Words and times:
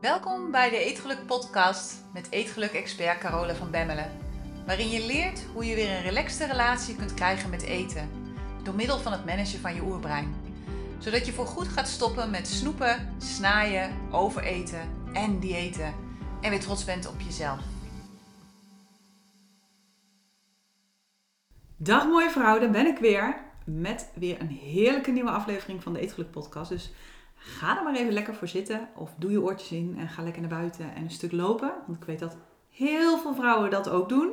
Welkom 0.00 0.50
bij 0.50 0.70
de 0.70 0.76
Eetgeluk 0.76 1.26
podcast 1.26 2.04
met 2.12 2.30
Eetgeluk-expert 2.30 3.18
Carole 3.18 3.54
van 3.54 3.70
Bemmelen. 3.70 4.10
Waarin 4.66 4.88
je 4.88 5.06
leert 5.06 5.46
hoe 5.52 5.64
je 5.64 5.74
weer 5.74 5.90
een 5.90 6.02
relaxte 6.02 6.46
relatie 6.46 6.96
kunt 6.96 7.14
krijgen 7.14 7.50
met 7.50 7.62
eten. 7.62 8.10
Door 8.62 8.74
middel 8.74 8.98
van 8.98 9.12
het 9.12 9.24
managen 9.24 9.60
van 9.60 9.74
je 9.74 9.82
oerbrein. 9.82 10.34
Zodat 10.98 11.26
je 11.26 11.32
voorgoed 11.32 11.68
gaat 11.68 11.88
stoppen 11.88 12.30
met 12.30 12.48
snoepen, 12.48 13.14
snaaien, 13.18 13.90
overeten 14.10 14.80
en 15.12 15.40
diëten. 15.40 15.94
En 16.40 16.50
weer 16.50 16.60
trots 16.60 16.84
bent 16.84 17.08
op 17.08 17.20
jezelf. 17.20 17.60
Dag 21.76 22.06
mooie 22.06 22.30
vrouw, 22.30 22.58
daar 22.58 22.70
ben 22.70 22.86
ik 22.86 22.98
weer. 22.98 23.36
Met 23.64 24.10
weer 24.14 24.40
een 24.40 24.50
heerlijke 24.50 25.10
nieuwe 25.10 25.30
aflevering 25.30 25.82
van 25.82 25.92
de 25.92 26.00
Eetgeluk 26.00 26.30
podcast. 26.30 26.70
Dus 26.70 26.90
ga 27.42 27.78
er 27.78 27.84
maar 27.84 27.94
even 27.94 28.12
lekker 28.12 28.34
voor 28.34 28.48
zitten. 28.48 28.88
Of 28.94 29.10
doe 29.16 29.30
je 29.30 29.42
oortjes 29.42 29.72
in 29.72 29.94
en 29.98 30.08
ga 30.08 30.22
lekker 30.22 30.40
naar 30.40 30.50
buiten 30.50 30.94
en 30.94 31.02
een 31.02 31.10
stuk 31.10 31.32
lopen. 31.32 31.72
Want 31.86 31.98
ik 31.98 32.04
weet 32.04 32.18
dat 32.18 32.36
heel 32.70 33.18
veel 33.18 33.34
vrouwen 33.34 33.70
dat 33.70 33.88
ook 33.88 34.08
doen. 34.08 34.32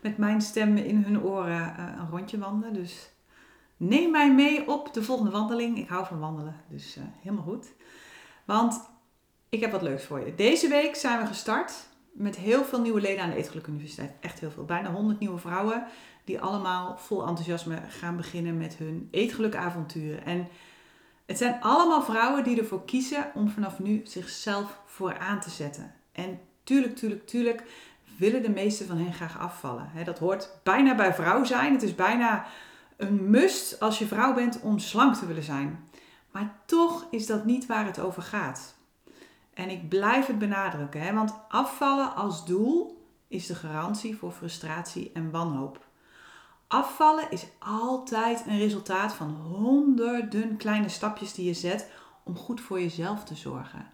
Met 0.00 0.18
mijn 0.18 0.40
stem 0.40 0.76
in 0.76 1.02
hun 1.02 1.22
oren 1.22 1.74
uh, 1.78 1.84
een 1.98 2.10
rondje 2.10 2.38
wandelen. 2.38 2.74
Dus 2.74 3.10
neem 3.76 4.10
mij 4.10 4.34
mee 4.34 4.68
op 4.68 4.94
de 4.94 5.02
volgende 5.02 5.30
wandeling. 5.30 5.78
Ik 5.78 5.88
hou 5.88 6.06
van 6.06 6.18
wandelen, 6.18 6.54
dus 6.68 6.96
uh, 6.96 7.04
helemaal 7.20 7.44
goed. 7.44 7.72
Want 8.44 8.80
ik 9.48 9.60
heb 9.60 9.70
wat 9.70 9.82
leuks 9.82 10.04
voor 10.04 10.26
je. 10.26 10.34
Deze 10.34 10.68
week 10.68 10.94
zijn 10.96 11.20
we 11.20 11.26
gestart 11.26 11.72
met 12.12 12.36
heel 12.36 12.64
veel 12.64 12.80
nieuwe 12.80 13.00
leden 13.00 13.22
aan 13.22 13.30
de 13.30 13.36
Eetgeluk 13.36 13.66
Universiteit. 13.66 14.12
Echt 14.20 14.40
heel 14.40 14.50
veel. 14.50 14.64
Bijna 14.64 14.90
100 14.92 15.18
nieuwe 15.18 15.38
vrouwen 15.38 15.86
die 16.24 16.40
allemaal 16.40 16.96
vol 16.96 17.26
enthousiasme 17.26 17.78
gaan 17.88 18.16
beginnen 18.16 18.56
met 18.56 18.74
hun 18.74 19.08
eetgelukavonturen. 19.10 20.24
En 20.24 20.48
het 21.28 21.38
zijn 21.38 21.60
allemaal 21.60 22.02
vrouwen 22.02 22.44
die 22.44 22.58
ervoor 22.58 22.84
kiezen 22.84 23.30
om 23.34 23.48
vanaf 23.48 23.78
nu 23.78 24.00
zichzelf 24.04 24.80
vooraan 24.84 25.40
te 25.40 25.50
zetten. 25.50 25.94
En 26.12 26.40
tuurlijk, 26.64 26.96
tuurlijk, 26.96 27.26
tuurlijk 27.26 27.62
willen 28.16 28.42
de 28.42 28.50
meeste 28.50 28.86
van 28.86 28.96
hen 28.96 29.12
graag 29.12 29.38
afvallen. 29.38 29.90
dat 30.04 30.18
hoort 30.18 30.50
bijna 30.62 30.94
bij 30.94 31.14
vrouw 31.14 31.44
zijn. 31.44 31.72
Het 31.72 31.82
is 31.82 31.94
bijna 31.94 32.46
een 32.96 33.30
must 33.30 33.80
als 33.80 33.98
je 33.98 34.06
vrouw 34.06 34.34
bent 34.34 34.60
om 34.60 34.78
slank 34.78 35.14
te 35.14 35.26
willen 35.26 35.42
zijn. 35.42 35.88
Maar 36.30 36.54
toch 36.66 37.06
is 37.10 37.26
dat 37.26 37.44
niet 37.44 37.66
waar 37.66 37.86
het 37.86 38.00
over 38.00 38.22
gaat. 38.22 38.74
En 39.54 39.70
ik 39.70 39.88
blijf 39.88 40.26
het 40.26 40.38
benadrukken, 40.38 41.14
want 41.14 41.34
afvallen 41.48 42.14
als 42.14 42.46
doel 42.46 43.02
is 43.28 43.46
de 43.46 43.54
garantie 43.54 44.16
voor 44.16 44.32
frustratie 44.32 45.10
en 45.14 45.30
wanhoop. 45.30 45.87
Afvallen 46.68 47.30
is 47.30 47.46
altijd 47.58 48.44
een 48.46 48.58
resultaat 48.58 49.12
van 49.12 49.30
honderden 49.30 50.56
kleine 50.56 50.88
stapjes 50.88 51.34
die 51.34 51.46
je 51.46 51.54
zet 51.54 51.90
om 52.24 52.36
goed 52.36 52.60
voor 52.60 52.80
jezelf 52.80 53.24
te 53.24 53.34
zorgen. 53.34 53.90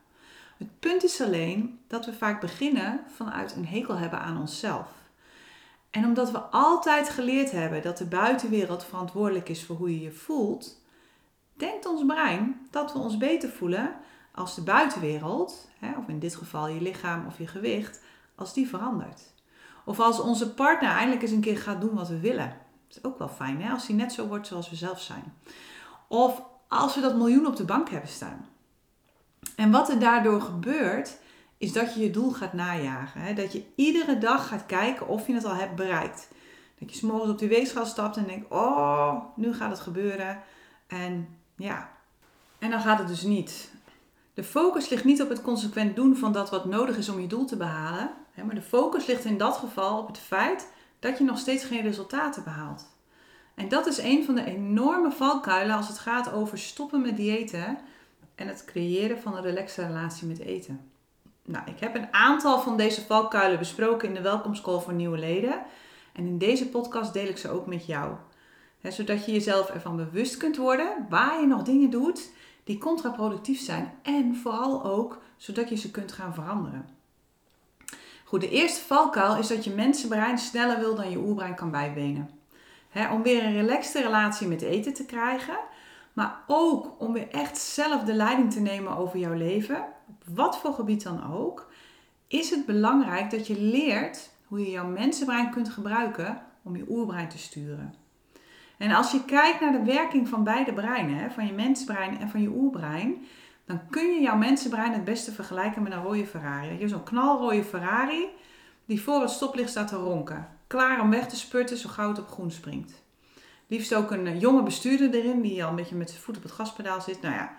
Het 0.56 0.80
punt 0.80 1.04
is 1.04 1.20
alleen 1.20 1.80
dat 1.86 2.06
we 2.06 2.12
vaak 2.12 2.40
beginnen 2.40 3.00
vanuit 3.14 3.54
een 3.56 3.66
hekel 3.66 3.96
hebben 3.96 4.18
aan 4.18 4.40
onszelf. 4.40 4.88
En 5.90 6.04
omdat 6.04 6.30
we 6.30 6.38
altijd 6.38 7.08
geleerd 7.08 7.50
hebben 7.50 7.82
dat 7.82 7.98
de 7.98 8.06
buitenwereld 8.06 8.84
verantwoordelijk 8.84 9.48
is 9.48 9.64
voor 9.64 9.76
hoe 9.76 9.90
je 9.94 10.00
je 10.00 10.12
voelt, 10.12 10.80
denkt 11.52 11.86
ons 11.86 12.04
brein 12.06 12.66
dat 12.70 12.92
we 12.92 12.98
ons 12.98 13.16
beter 13.16 13.48
voelen 13.48 13.94
als 14.32 14.54
de 14.54 14.62
buitenwereld, 14.62 15.68
of 15.98 16.08
in 16.08 16.18
dit 16.18 16.36
geval 16.36 16.68
je 16.68 16.80
lichaam 16.80 17.26
of 17.26 17.38
je 17.38 17.46
gewicht, 17.46 18.02
als 18.34 18.54
die 18.54 18.68
verandert. 18.68 19.32
Of 19.84 20.00
als 20.00 20.20
onze 20.20 20.54
partner 20.54 20.90
eindelijk 20.90 21.22
eens 21.22 21.30
een 21.30 21.40
keer 21.40 21.58
gaat 21.58 21.80
doen 21.80 21.94
wat 21.94 22.08
we 22.08 22.20
willen. 22.20 22.62
Dat 22.88 22.96
is 22.96 23.04
ook 23.04 23.18
wel 23.18 23.28
fijn, 23.28 23.62
hè? 23.62 23.72
als 23.72 23.86
hij 23.86 23.96
net 23.96 24.12
zo 24.12 24.26
wordt 24.26 24.46
zoals 24.46 24.70
we 24.70 24.76
zelf 24.76 25.00
zijn. 25.00 25.34
Of 26.08 26.42
als 26.68 26.94
we 26.94 27.00
dat 27.00 27.16
miljoen 27.16 27.46
op 27.46 27.56
de 27.56 27.64
bank 27.64 27.88
hebben 27.90 28.10
staan. 28.10 28.46
En 29.56 29.70
wat 29.70 29.88
er 29.88 29.98
daardoor 29.98 30.40
gebeurt, 30.40 31.18
is 31.58 31.72
dat 31.72 31.94
je 31.94 32.00
je 32.00 32.10
doel 32.10 32.30
gaat 32.32 32.52
najagen. 32.52 33.20
Hè? 33.20 33.34
Dat 33.34 33.52
je 33.52 33.64
iedere 33.74 34.18
dag 34.18 34.48
gaat 34.48 34.66
kijken 34.66 35.08
of 35.08 35.26
je 35.26 35.34
het 35.34 35.44
al 35.44 35.54
hebt 35.54 35.74
bereikt. 35.74 36.28
Dat 36.78 36.90
je 36.90 36.96
s'morgens 36.96 37.30
op 37.30 37.38
die 37.38 37.48
weegschaal 37.48 37.86
stapt 37.86 38.16
en 38.16 38.26
denkt, 38.26 38.50
oh, 38.50 39.16
nu 39.36 39.54
gaat 39.54 39.70
het 39.70 39.80
gebeuren. 39.80 40.42
En 40.86 41.38
ja, 41.56 41.90
en 42.58 42.70
dan 42.70 42.80
gaat 42.80 42.98
het 42.98 43.08
dus 43.08 43.22
niet. 43.22 43.72
De 44.34 44.44
focus 44.44 44.88
ligt 44.88 45.04
niet 45.04 45.22
op 45.22 45.28
het 45.28 45.42
consequent 45.42 45.96
doen 45.96 46.16
van 46.16 46.32
dat 46.32 46.50
wat 46.50 46.64
nodig 46.64 46.96
is 46.96 47.08
om 47.08 47.20
je 47.20 47.26
doel 47.26 47.44
te 47.44 47.56
behalen. 47.56 48.10
Maar 48.44 48.54
de 48.54 48.62
focus 48.62 49.06
ligt 49.06 49.24
in 49.24 49.38
dat 49.38 49.56
geval 49.56 49.98
op 49.98 50.06
het 50.06 50.18
feit 50.18 50.68
dat 51.04 51.18
je 51.18 51.24
nog 51.24 51.38
steeds 51.38 51.64
geen 51.64 51.82
resultaten 51.82 52.44
behaalt. 52.44 52.86
En 53.54 53.68
dat 53.68 53.86
is 53.86 53.98
een 53.98 54.24
van 54.24 54.34
de 54.34 54.44
enorme 54.44 55.10
valkuilen 55.10 55.76
als 55.76 55.88
het 55.88 55.98
gaat 55.98 56.32
over 56.32 56.58
stoppen 56.58 57.00
met 57.00 57.16
diëten 57.16 57.78
en 58.34 58.48
het 58.48 58.64
creëren 58.64 59.20
van 59.20 59.36
een 59.36 59.42
relaxe 59.42 59.86
relatie 59.86 60.26
met 60.26 60.38
eten. 60.38 60.80
Nou, 61.42 61.64
ik 61.70 61.80
heb 61.80 61.94
een 61.94 62.12
aantal 62.12 62.60
van 62.60 62.76
deze 62.76 63.04
valkuilen 63.04 63.58
besproken 63.58 64.08
in 64.08 64.14
de 64.14 64.20
welkomstcall 64.20 64.80
voor 64.80 64.92
nieuwe 64.92 65.18
leden. 65.18 65.62
En 66.12 66.26
in 66.26 66.38
deze 66.38 66.68
podcast 66.68 67.12
deel 67.12 67.28
ik 67.28 67.38
ze 67.38 67.50
ook 67.50 67.66
met 67.66 67.86
jou. 67.86 68.14
zodat 68.82 69.24
je 69.24 69.32
jezelf 69.32 69.70
ervan 69.70 69.96
bewust 69.96 70.36
kunt 70.36 70.56
worden 70.56 71.06
waar 71.08 71.40
je 71.40 71.46
nog 71.46 71.62
dingen 71.62 71.90
doet 71.90 72.30
die 72.64 72.78
contraproductief 72.78 73.60
zijn. 73.60 73.92
En 74.02 74.36
vooral 74.36 74.84
ook 74.84 75.22
zodat 75.36 75.68
je 75.68 75.76
ze 75.76 75.90
kunt 75.90 76.12
gaan 76.12 76.34
veranderen. 76.34 76.88
Goed, 78.24 78.40
de 78.40 78.50
eerste 78.50 78.80
valkuil 78.80 79.36
is 79.36 79.46
dat 79.46 79.64
je 79.64 79.70
mensenbrein 79.70 80.38
sneller 80.38 80.78
wil 80.78 80.94
dan 80.94 81.10
je 81.10 81.18
oerbrein 81.18 81.54
kan 81.54 81.70
bijbenen. 81.70 82.30
om 83.12 83.22
weer 83.22 83.44
een 83.44 83.52
relaxte 83.52 84.02
relatie 84.02 84.46
met 84.46 84.62
eten 84.62 84.94
te 84.94 85.06
krijgen, 85.06 85.56
maar 86.12 86.40
ook 86.46 86.94
om 86.98 87.12
weer 87.12 87.28
echt 87.28 87.58
zelf 87.58 88.02
de 88.02 88.14
leiding 88.14 88.52
te 88.52 88.60
nemen 88.60 88.96
over 88.96 89.18
jouw 89.18 89.34
leven, 89.34 89.84
op 90.08 90.22
wat 90.34 90.58
voor 90.58 90.72
gebied 90.72 91.02
dan 91.02 91.32
ook, 91.32 91.72
is 92.28 92.50
het 92.50 92.66
belangrijk 92.66 93.30
dat 93.30 93.46
je 93.46 93.60
leert 93.60 94.30
hoe 94.46 94.60
je 94.60 94.70
jouw 94.70 94.86
mensenbrein 94.86 95.50
kunt 95.50 95.68
gebruiken 95.68 96.42
om 96.62 96.76
je 96.76 96.84
oerbrein 96.88 97.28
te 97.28 97.38
sturen. 97.38 97.94
En 98.78 98.92
als 98.92 99.10
je 99.10 99.24
kijkt 99.24 99.60
naar 99.60 99.72
de 99.72 99.84
werking 99.84 100.28
van 100.28 100.44
beide 100.44 100.72
breinen, 100.72 101.32
van 101.32 101.46
je 101.46 101.52
mensenbrein 101.52 102.18
en 102.18 102.28
van 102.28 102.42
je 102.42 102.48
oerbrein, 102.48 103.26
dan 103.66 103.80
kun 103.90 104.14
je 104.14 104.20
jouw 104.20 104.36
mensenbrein 104.36 104.92
het 104.92 105.04
beste 105.04 105.32
vergelijken 105.32 105.82
met 105.82 105.92
een 105.92 106.02
rode 106.02 106.26
Ferrari. 106.26 106.72
Je 106.72 106.78
hebt 106.78 106.90
zo'n 106.90 107.02
knalrode 107.02 107.64
Ferrari 107.64 108.28
die 108.84 109.02
voor 109.02 109.20
het 109.20 109.30
stoplicht 109.30 109.70
staat 109.70 109.88
te 109.88 109.96
ronken. 109.96 110.48
Klaar 110.66 111.00
om 111.00 111.10
weg 111.10 111.28
te 111.28 111.36
spurten 111.36 111.76
zo 111.76 111.88
gauw 111.88 112.08
het 112.08 112.18
op 112.18 112.28
groen 112.28 112.50
springt. 112.50 113.02
Liefst 113.66 113.94
ook 113.94 114.10
een 114.10 114.26
eh, 114.26 114.40
jonge 114.40 114.62
bestuurder 114.62 115.14
erin 115.14 115.40
die 115.40 115.64
al 115.64 115.70
een 115.70 115.76
beetje 115.76 115.94
met 115.94 116.10
zijn 116.10 116.22
voet 116.22 116.36
op 116.36 116.42
het 116.42 116.52
gaspedaal 116.52 117.00
zit. 117.00 117.20
Nou 117.20 117.34
ja, 117.34 117.56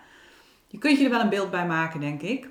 je 0.66 0.78
kunt 0.78 0.98
je 0.98 1.04
er 1.04 1.10
wel 1.10 1.20
een 1.20 1.28
beeld 1.28 1.50
bij 1.50 1.66
maken, 1.66 2.00
denk 2.00 2.22
ik. 2.22 2.48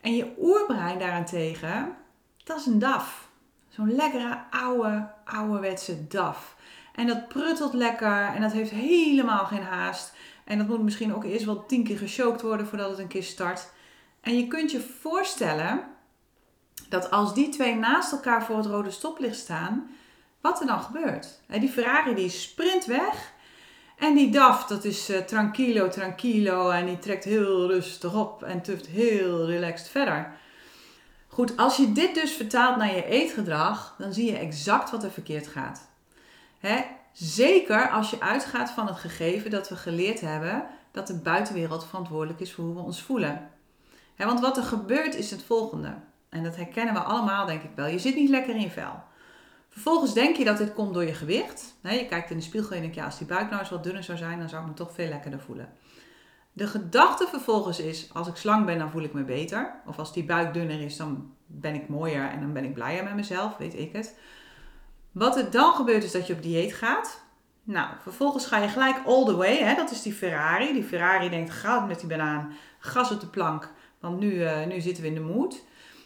En 0.00 0.16
je 0.16 0.34
oerbrein 0.38 0.98
daarentegen, 0.98 1.96
dat 2.44 2.58
is 2.58 2.66
een 2.66 2.78
DAF. 2.78 3.28
Zo'n 3.68 3.94
lekkere, 3.94 4.38
oude, 4.50 5.08
ouderwetse 5.24 6.06
DAF. 6.06 6.56
En 6.94 7.06
dat 7.06 7.28
pruttelt 7.28 7.72
lekker 7.72 8.26
en 8.34 8.40
dat 8.40 8.52
heeft 8.52 8.70
helemaal 8.70 9.44
geen 9.44 9.62
haast. 9.62 10.14
En 10.46 10.58
dat 10.58 10.68
moet 10.68 10.82
misschien 10.82 11.14
ook 11.14 11.24
eerst 11.24 11.44
wel 11.44 11.66
tien 11.66 11.84
keer 11.84 11.98
gechoked 11.98 12.42
worden 12.42 12.66
voordat 12.66 12.90
het 12.90 12.98
een 12.98 13.06
keer 13.06 13.22
start. 13.22 13.70
En 14.20 14.36
je 14.36 14.46
kunt 14.46 14.70
je 14.70 14.80
voorstellen 15.00 15.84
dat 16.88 17.10
als 17.10 17.34
die 17.34 17.48
twee 17.48 17.74
naast 17.74 18.12
elkaar 18.12 18.44
voor 18.44 18.56
het 18.56 18.66
rode 18.66 18.90
stoplicht 18.90 19.36
staan, 19.36 19.90
wat 20.40 20.60
er 20.60 20.66
dan 20.66 20.80
gebeurt. 20.80 21.40
Die 21.60 21.68
Ferrari 21.68 22.14
die 22.14 22.28
sprint 22.28 22.84
weg. 22.84 23.34
En 23.98 24.14
die 24.14 24.30
DAF, 24.30 24.64
dat 24.64 24.84
is 24.84 25.10
uh, 25.10 25.18
tranquilo, 25.18 25.88
tranquilo. 25.88 26.70
En 26.70 26.86
die 26.86 26.98
trekt 26.98 27.24
heel 27.24 27.66
rustig 27.66 28.14
op 28.14 28.42
en 28.42 28.62
tuft 28.62 28.86
heel 28.86 29.46
relaxed 29.46 29.88
verder. 29.88 30.32
Goed, 31.28 31.56
als 31.56 31.76
je 31.76 31.92
dit 31.92 32.14
dus 32.14 32.32
vertaalt 32.32 32.76
naar 32.76 32.94
je 32.94 33.04
eetgedrag, 33.04 33.94
dan 33.98 34.12
zie 34.12 34.26
je 34.26 34.38
exact 34.38 34.90
wat 34.90 35.04
er 35.04 35.10
verkeerd 35.10 35.46
gaat. 35.46 35.88
Hè? 36.58 36.84
Zeker 37.18 37.90
als 37.90 38.10
je 38.10 38.20
uitgaat 38.20 38.70
van 38.70 38.86
het 38.86 38.96
gegeven 38.96 39.50
dat 39.50 39.68
we 39.68 39.76
geleerd 39.76 40.20
hebben 40.20 40.66
dat 40.90 41.06
de 41.06 41.18
buitenwereld 41.18 41.84
verantwoordelijk 41.86 42.40
is 42.40 42.52
voor 42.52 42.64
hoe 42.64 42.74
we 42.74 42.80
ons 42.80 43.02
voelen. 43.02 43.50
want 44.16 44.40
wat 44.40 44.56
er 44.56 44.62
gebeurt 44.62 45.14
is 45.14 45.30
het 45.30 45.42
volgende. 45.42 45.94
En 46.28 46.42
dat 46.42 46.56
herkennen 46.56 46.94
we 46.94 47.00
allemaal, 47.00 47.46
denk 47.46 47.62
ik 47.62 47.70
wel. 47.74 47.86
Je 47.86 47.98
zit 47.98 48.14
niet 48.14 48.28
lekker 48.28 48.54
in 48.54 48.60
je 48.60 48.70
vel. 48.70 49.02
Vervolgens 49.68 50.14
denk 50.14 50.36
je 50.36 50.44
dat 50.44 50.58
dit 50.58 50.72
komt 50.72 50.94
door 50.94 51.04
je 51.04 51.14
gewicht. 51.14 51.74
je 51.82 52.06
kijkt 52.08 52.30
in 52.30 52.36
de 52.36 52.42
spiegel 52.42 52.74
en 52.74 52.80
denkt, 52.80 52.96
ja, 52.96 53.04
als 53.04 53.18
die 53.18 53.26
buik 53.26 53.48
nou 53.48 53.60
eens 53.60 53.70
wat 53.70 53.84
dunner 53.84 54.04
zou 54.04 54.18
zijn, 54.18 54.38
dan 54.38 54.48
zou 54.48 54.62
ik 54.62 54.68
me 54.68 54.74
toch 54.74 54.92
veel 54.92 55.08
lekkerder 55.08 55.40
voelen. 55.40 55.68
De 56.52 56.66
gedachte 56.66 57.26
vervolgens 57.26 57.80
is, 57.80 58.14
als 58.14 58.28
ik 58.28 58.36
slang 58.36 58.66
ben, 58.66 58.78
dan 58.78 58.90
voel 58.90 59.02
ik 59.02 59.12
me 59.12 59.22
beter. 59.22 59.80
Of 59.86 59.98
als 59.98 60.12
die 60.12 60.24
buik 60.24 60.54
dunner 60.54 60.80
is, 60.80 60.96
dan 60.96 61.34
ben 61.46 61.74
ik 61.74 61.88
mooier 61.88 62.30
en 62.30 62.40
dan 62.40 62.52
ben 62.52 62.64
ik 62.64 62.74
blijer 62.74 63.04
met 63.04 63.14
mezelf, 63.14 63.56
weet 63.56 63.74
ik 63.74 63.92
het. 63.92 64.14
Wat 65.16 65.36
er 65.36 65.50
dan 65.50 65.74
gebeurt 65.74 66.04
is 66.04 66.12
dat 66.12 66.26
je 66.26 66.32
op 66.32 66.42
dieet 66.42 66.74
gaat. 66.74 67.20
Nou, 67.62 67.88
vervolgens 68.02 68.46
ga 68.46 68.58
je 68.58 68.68
gelijk 68.68 68.96
all 69.06 69.24
the 69.24 69.36
way. 69.36 69.56
Hè? 69.56 69.74
Dat 69.74 69.90
is 69.90 70.02
die 70.02 70.12
Ferrari. 70.12 70.72
Die 70.72 70.84
Ferrari 70.84 71.28
denkt, 71.28 71.50
goud 71.50 71.86
met 71.86 72.00
die 72.00 72.08
banaan, 72.08 72.52
gas 72.78 73.10
op 73.10 73.20
de 73.20 73.26
plank. 73.26 73.72
Want 74.00 74.18
nu, 74.18 74.32
uh, 74.32 74.66
nu 74.66 74.80
zitten 74.80 75.02
we 75.02 75.08
in 75.08 75.14
de 75.14 75.20
moed. 75.20 75.62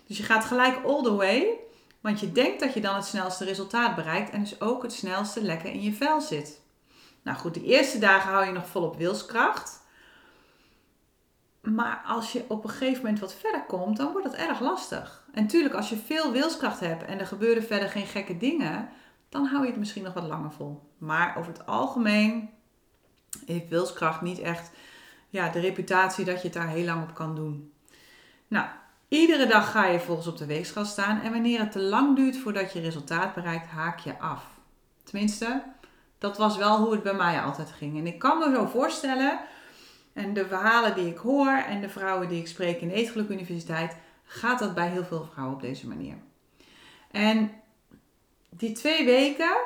Dus 0.07 0.17
je 0.17 0.23
gaat 0.23 0.45
gelijk 0.45 0.85
all 0.85 1.03
the 1.03 1.15
way. 1.15 1.59
Want 2.01 2.21
je 2.21 2.33
denkt 2.33 2.61
dat 2.61 2.75
je 2.75 2.81
dan 2.81 2.95
het 2.95 3.05
snelste 3.05 3.45
resultaat 3.45 3.95
bereikt. 3.95 4.31
En 4.31 4.41
dus 4.41 4.61
ook 4.61 4.83
het 4.83 4.93
snelste 4.93 5.43
lekker 5.43 5.71
in 5.71 5.83
je 5.83 5.93
vel 5.93 6.21
zit. 6.21 6.61
Nou 7.23 7.39
goed, 7.39 7.55
de 7.55 7.65
eerste 7.65 7.99
dagen 7.99 8.33
hou 8.33 8.47
je 8.47 8.53
nog 8.53 8.67
volop 8.67 8.97
wilskracht. 8.97 9.81
Maar 11.61 12.03
als 12.07 12.33
je 12.33 12.45
op 12.49 12.65
een 12.65 12.71
gegeven 12.71 13.03
moment 13.03 13.21
wat 13.21 13.35
verder 13.35 13.65
komt, 13.65 13.97
dan 13.97 14.12
wordt 14.12 14.27
het 14.27 14.37
erg 14.37 14.61
lastig. 14.61 15.25
En 15.33 15.43
natuurlijk, 15.43 15.75
als 15.75 15.89
je 15.89 15.97
veel 15.97 16.33
wilskracht 16.33 16.81
hebt 16.81 17.05
en 17.05 17.19
er 17.19 17.27
gebeuren 17.27 17.62
verder 17.62 17.89
geen 17.89 18.07
gekke 18.07 18.37
dingen, 18.37 18.89
dan 19.31 19.47
hou 19.47 19.62
je 19.62 19.71
het 19.71 19.79
misschien 19.79 20.03
nog 20.03 20.15
wat 20.15 20.27
langer 20.27 20.53
vol. 20.53 20.82
Maar 20.99 21.37
over 21.37 21.53
het 21.53 21.67
algemeen 21.67 22.50
heeft 23.47 23.69
wilskracht 23.69 24.21
niet 24.21 24.38
echt 24.38 24.71
ja, 25.29 25.49
de 25.49 25.61
reputatie 25.61 26.25
dat 26.25 26.37
je 26.37 26.49
het 26.49 26.56
daar 26.56 26.69
heel 26.69 26.85
lang 26.85 27.03
op 27.03 27.15
kan 27.15 27.35
doen. 27.35 27.73
Nou, 28.49 28.67
iedere 29.09 29.47
dag 29.47 29.71
ga 29.71 29.87
je 29.87 30.00
volgens 30.00 30.27
op 30.27 30.38
de 30.38 30.47
weegschaal 30.47 30.85
staan 30.85 31.21
en 31.21 31.32
wanneer 31.32 31.61
het 31.61 31.73
te 31.73 31.81
lang 31.81 32.17
duurt 32.17 32.37
voordat 32.37 32.73
je 32.73 32.81
resultaat 32.81 33.35
bereikt, 33.35 33.67
haak 33.67 33.99
je 33.99 34.19
af. 34.19 34.44
Tenminste, 35.05 35.62
dat 36.19 36.38
was 36.38 36.56
wel 36.56 36.79
hoe 36.79 36.93
het 36.93 37.03
bij 37.03 37.15
mij 37.15 37.41
altijd 37.41 37.71
ging. 37.71 37.99
En 37.99 38.06
ik 38.06 38.19
kan 38.19 38.38
me 38.38 38.55
zo 38.55 38.67
voorstellen, 38.67 39.41
en 40.12 40.35
de 40.35 40.47
verhalen 40.47 40.94
die 40.94 41.06
ik 41.06 41.19
hoor 41.19 41.53
en 41.53 41.81
de 41.81 41.88
vrouwen 41.88 42.29
die 42.29 42.41
ik 42.41 42.49
spreek 42.49 42.81
in 42.81 42.88
de 42.88 42.94
Eetgeluk 42.94 43.29
Universiteit, 43.29 43.97
gaat 44.25 44.59
dat 44.59 44.75
bij 44.75 44.88
heel 44.88 45.05
veel 45.05 45.29
vrouwen 45.33 45.56
op 45.56 45.62
deze 45.62 45.88
manier. 45.88 46.17
En 47.11 47.50
die 48.50 48.73
twee 48.73 49.05
weken, 49.05 49.56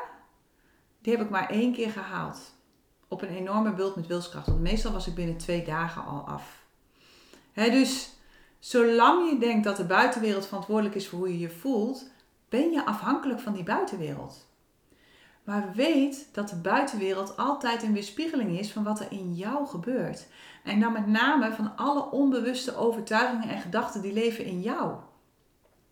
die 1.01 1.13
heb 1.17 1.25
ik 1.25 1.31
maar 1.31 1.51
één 1.51 1.73
keer 1.73 1.91
gehaald. 1.91 2.55
Op 3.09 3.23
een 3.23 3.29
enorme 3.29 3.73
bult 3.73 3.97
met 3.97 4.07
wilskracht. 4.07 4.47
Want 4.47 4.61
meestal 4.61 4.93
was 4.93 5.07
ik 5.07 5.15
binnen 5.15 5.37
twee 5.37 5.65
dagen 5.65 6.05
al 6.05 6.21
af. 6.21 6.65
dus 7.55 8.13
zolang 8.59 9.31
je 9.31 9.39
denkt 9.39 9.65
dat 9.65 9.77
de 9.77 9.85
buitenwereld 9.85 10.47
verantwoordelijk 10.47 10.95
is 10.95 11.09
voor 11.09 11.19
hoe 11.19 11.29
je 11.29 11.39
je 11.39 11.51
voelt, 11.51 12.11
ben 12.49 12.71
je 12.71 12.87
afhankelijk 12.87 13.41
van 13.41 13.53
die 13.53 13.65
buitenwereld. 13.65 14.47
Maar 15.45 15.73
weet 15.75 16.29
dat 16.33 16.49
de 16.49 16.57
buitenwereld 16.57 17.37
altijd 17.37 17.83
een 17.83 17.93
weerspiegeling 17.93 18.59
is 18.59 18.73
van 18.73 18.85
wat 18.85 19.01
er 19.01 19.07
in 19.11 19.35
jou 19.35 19.67
gebeurt. 19.67 20.27
En 20.63 20.81
dan 20.81 20.93
met 20.93 21.07
name 21.07 21.53
van 21.53 21.77
alle 21.77 22.11
onbewuste 22.11 22.77
overtuigingen 22.77 23.49
en 23.49 23.61
gedachten 23.61 24.03
die 24.03 24.13
leven 24.13 24.45
in 24.45 24.61
jou. 24.61 24.95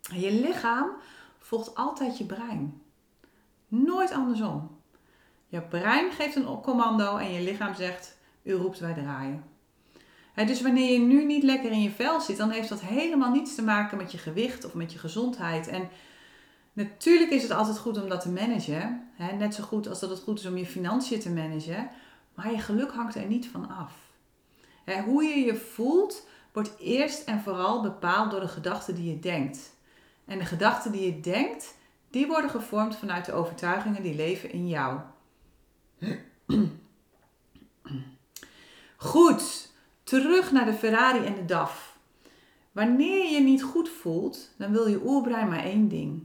je 0.01 0.31
lichaam 0.31 0.89
volgt 1.39 1.75
altijd 1.75 2.17
je 2.17 2.25
brein. 2.25 2.82
Nooit 3.75 4.11
andersom. 4.11 4.69
Je 5.47 5.61
brein 5.61 6.11
geeft 6.11 6.35
een 6.35 6.61
commando 6.61 7.17
en 7.17 7.33
je 7.33 7.41
lichaam 7.41 7.75
zegt: 7.75 8.17
U 8.43 8.53
roept 8.53 8.79
wij 8.79 8.93
draaien. 8.93 9.43
dus 10.35 10.61
wanneer 10.61 10.91
je 10.91 10.99
nu 10.99 11.25
niet 11.25 11.43
lekker 11.43 11.71
in 11.71 11.81
je 11.81 11.91
vel 11.91 12.21
zit, 12.21 12.37
dan 12.37 12.49
heeft 12.49 12.69
dat 12.69 12.81
helemaal 12.81 13.31
niets 13.31 13.55
te 13.55 13.63
maken 13.63 13.97
met 13.97 14.11
je 14.11 14.17
gewicht 14.17 14.65
of 14.65 14.73
met 14.73 14.93
je 14.93 14.99
gezondheid. 14.99 15.67
En 15.67 15.89
natuurlijk 16.73 17.31
is 17.31 17.41
het 17.41 17.51
altijd 17.51 17.77
goed 17.77 18.01
om 18.01 18.09
dat 18.09 18.21
te 18.21 18.29
managen. 18.29 19.09
net 19.37 19.55
zo 19.55 19.63
goed 19.63 19.87
als 19.87 19.99
dat 19.99 20.09
het 20.09 20.19
goed 20.19 20.39
is 20.39 20.45
om 20.45 20.57
je 20.57 20.65
financiën 20.65 21.19
te 21.19 21.31
managen. 21.31 21.89
Maar 22.35 22.51
je 22.51 22.59
geluk 22.59 22.91
hangt 22.91 23.15
er 23.15 23.25
niet 23.25 23.47
van 23.47 23.69
af. 23.69 23.93
hoe 25.05 25.23
je 25.23 25.45
je 25.45 25.55
voelt, 25.55 26.27
wordt 26.51 26.75
eerst 26.79 27.27
en 27.27 27.41
vooral 27.41 27.81
bepaald 27.81 28.31
door 28.31 28.39
de 28.39 28.47
gedachten 28.47 28.95
die 28.95 29.09
je 29.09 29.19
denkt. 29.19 29.75
En 30.25 30.37
de 30.37 30.45
gedachten 30.45 30.91
die 30.91 31.05
je 31.05 31.19
denkt, 31.19 31.75
die 32.13 32.27
worden 32.27 32.49
gevormd 32.49 32.95
vanuit 32.95 33.25
de 33.25 33.33
overtuigingen 33.33 34.03
die 34.03 34.15
leven 34.15 34.51
in 34.51 34.67
jou. 34.67 34.99
Goed, 38.95 39.71
terug 40.03 40.51
naar 40.51 40.65
de 40.65 40.73
Ferrari 40.73 41.25
en 41.25 41.35
de 41.35 41.45
DAF. 41.45 41.97
Wanneer 42.71 43.23
je 43.23 43.33
je 43.33 43.39
niet 43.39 43.63
goed 43.63 43.89
voelt, 43.89 44.49
dan 44.57 44.71
wil 44.71 44.87
je 44.87 45.05
oerbrein 45.05 45.49
maar 45.49 45.63
één 45.63 45.87
ding. 45.87 46.23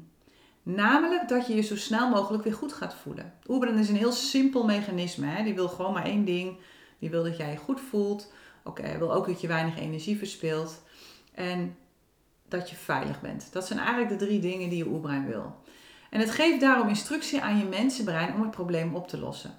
Namelijk 0.62 1.28
dat 1.28 1.46
je 1.46 1.54
je 1.54 1.62
zo 1.62 1.76
snel 1.76 2.08
mogelijk 2.08 2.44
weer 2.44 2.54
goed 2.54 2.72
gaat 2.72 2.94
voelen. 2.94 3.34
Oerbrein 3.46 3.78
is 3.78 3.88
een 3.88 3.96
heel 3.96 4.12
simpel 4.12 4.64
mechanisme. 4.64 5.26
Hè? 5.26 5.42
Die 5.42 5.54
wil 5.54 5.68
gewoon 5.68 5.92
maar 5.92 6.04
één 6.04 6.24
ding. 6.24 6.56
Die 6.98 7.10
wil 7.10 7.22
dat 7.22 7.36
jij 7.36 7.50
je 7.50 7.56
goed 7.56 7.80
voelt. 7.80 8.32
Oké, 8.64 8.98
wil 8.98 9.12
ook 9.12 9.26
dat 9.26 9.40
je 9.40 9.46
weinig 9.46 9.78
energie 9.78 10.18
verspilt. 10.18 10.82
En 11.34 11.76
dat 12.48 12.70
je 12.70 12.76
veilig 12.76 13.20
bent. 13.20 13.52
Dat 13.52 13.66
zijn 13.66 13.78
eigenlijk 13.78 14.08
de 14.08 14.24
drie 14.26 14.40
dingen 14.40 14.68
die 14.68 14.78
je 14.78 14.86
oerbrein 14.86 15.26
wil. 15.26 15.56
En 16.10 16.20
het 16.20 16.30
geeft 16.30 16.60
daarom 16.60 16.88
instructie 16.88 17.40
aan 17.40 17.58
je 17.58 17.64
mensenbrein 17.64 18.34
om 18.34 18.40
het 18.40 18.50
probleem 18.50 18.94
op 18.94 19.08
te 19.08 19.18
lossen. 19.18 19.58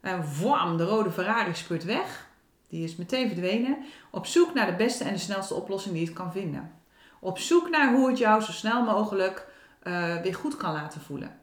En 0.00 0.24
wam, 0.42 0.76
de 0.76 0.84
rode 0.84 1.10
Ferrari 1.10 1.54
spuurt 1.54 1.84
weg. 1.84 2.28
Die 2.68 2.84
is 2.84 2.96
meteen 2.96 3.28
verdwenen. 3.28 3.76
Op 4.10 4.26
zoek 4.26 4.54
naar 4.54 4.66
de 4.66 4.76
beste 4.76 5.04
en 5.04 5.12
de 5.12 5.18
snelste 5.18 5.54
oplossing 5.54 5.94
die 5.94 6.04
het 6.04 6.14
kan 6.14 6.32
vinden. 6.32 6.72
Op 7.20 7.38
zoek 7.38 7.70
naar 7.70 7.94
hoe 7.94 8.08
het 8.08 8.18
jou 8.18 8.42
zo 8.42 8.52
snel 8.52 8.84
mogelijk 8.84 9.46
uh, 9.82 10.20
weer 10.20 10.34
goed 10.34 10.56
kan 10.56 10.72
laten 10.72 11.00
voelen. 11.00 11.40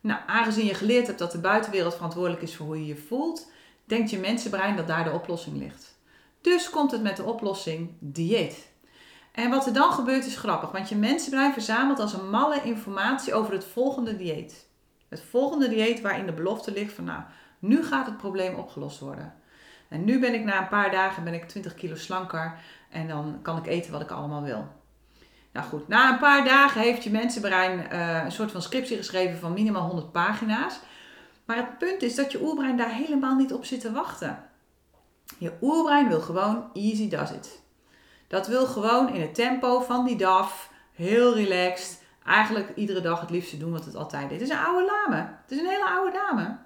Nou, 0.00 0.20
aangezien 0.26 0.66
je 0.66 0.74
geleerd 0.74 1.06
hebt 1.06 1.18
dat 1.18 1.32
de 1.32 1.38
buitenwereld 1.38 1.94
verantwoordelijk 1.94 2.42
is 2.42 2.56
voor 2.56 2.66
hoe 2.66 2.78
je 2.78 2.86
je 2.86 2.96
voelt, 2.96 3.50
denkt 3.84 4.10
je 4.10 4.18
mensenbrein 4.18 4.76
dat 4.76 4.86
daar 4.86 5.04
de 5.04 5.12
oplossing 5.12 5.56
ligt. 5.56 5.98
Dus 6.40 6.70
komt 6.70 6.90
het 6.90 7.02
met 7.02 7.16
de 7.16 7.24
oplossing 7.24 7.90
dieet. 7.98 8.71
En 9.32 9.50
wat 9.50 9.66
er 9.66 9.72
dan 9.72 9.92
gebeurt 9.92 10.26
is 10.26 10.36
grappig, 10.36 10.70
want 10.70 10.88
je 10.88 10.96
mensenbrein 10.96 11.52
verzamelt 11.52 11.98
als 11.98 12.12
een 12.12 12.30
malle 12.30 12.62
informatie 12.62 13.34
over 13.34 13.52
het 13.52 13.64
volgende 13.64 14.16
dieet. 14.16 14.68
Het 15.08 15.22
volgende 15.30 15.68
dieet 15.68 16.00
waarin 16.00 16.26
de 16.26 16.32
belofte 16.32 16.72
ligt 16.72 16.92
van 16.92 17.04
nou, 17.04 17.22
nu 17.58 17.84
gaat 17.84 18.06
het 18.06 18.16
probleem 18.16 18.54
opgelost 18.54 18.98
worden. 18.98 19.34
En 19.88 20.04
nu 20.04 20.18
ben 20.18 20.34
ik 20.34 20.44
na 20.44 20.60
een 20.60 20.68
paar 20.68 20.90
dagen 20.90 21.24
ben 21.24 21.34
ik 21.34 21.48
20 21.48 21.74
kilo 21.74 21.94
slanker 21.94 22.54
en 22.90 23.08
dan 23.08 23.38
kan 23.42 23.56
ik 23.56 23.66
eten 23.66 23.92
wat 23.92 24.00
ik 24.00 24.10
allemaal 24.10 24.42
wil. 24.42 24.66
Nou 25.52 25.66
goed, 25.66 25.88
na 25.88 26.12
een 26.12 26.18
paar 26.18 26.44
dagen 26.44 26.80
heeft 26.80 27.04
je 27.04 27.10
mensenbrein 27.10 27.86
uh, 27.92 28.24
een 28.24 28.32
soort 28.32 28.50
van 28.50 28.62
scriptie 28.62 28.96
geschreven 28.96 29.38
van 29.38 29.52
minimaal 29.52 29.86
100 29.86 30.12
pagina's. 30.12 30.80
Maar 31.44 31.56
het 31.56 31.78
punt 31.78 32.02
is 32.02 32.14
dat 32.14 32.32
je 32.32 32.42
oerbrein 32.42 32.76
daar 32.76 32.94
helemaal 32.94 33.36
niet 33.36 33.52
op 33.52 33.64
zit 33.64 33.80
te 33.80 33.92
wachten. 33.92 34.44
Je 35.38 35.52
oerbrein 35.60 36.08
wil 36.08 36.20
gewoon 36.20 36.70
easy 36.72 37.08
does 37.08 37.30
it. 37.30 37.62
Dat 38.32 38.46
wil 38.46 38.66
gewoon 38.66 39.14
in 39.14 39.20
het 39.20 39.34
tempo 39.34 39.80
van 39.80 40.04
die 40.04 40.16
DAF, 40.16 40.70
heel 40.92 41.34
relaxed, 41.34 42.02
eigenlijk 42.24 42.72
iedere 42.76 43.00
dag 43.00 43.20
het 43.20 43.30
liefste 43.30 43.58
doen 43.58 43.72
wat 43.72 43.84
het 43.84 43.94
altijd 43.94 44.28
deed. 44.28 44.40
Het 44.40 44.48
is 44.48 44.54
een 44.54 44.64
oude 44.64 44.86
dame. 44.86 45.16
Het 45.16 45.50
is 45.50 45.58
een 45.58 45.68
hele 45.68 45.88
oude 45.88 46.12
dame. 46.12 46.58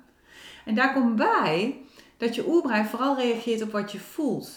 En 0.64 0.74
daar 0.74 0.92
komt 0.92 1.16
bij 1.16 1.80
dat 2.16 2.34
je 2.34 2.48
oerbrein 2.48 2.86
vooral 2.86 3.16
reageert 3.16 3.62
op 3.62 3.72
wat 3.72 3.92
je 3.92 3.98
voelt. 3.98 4.50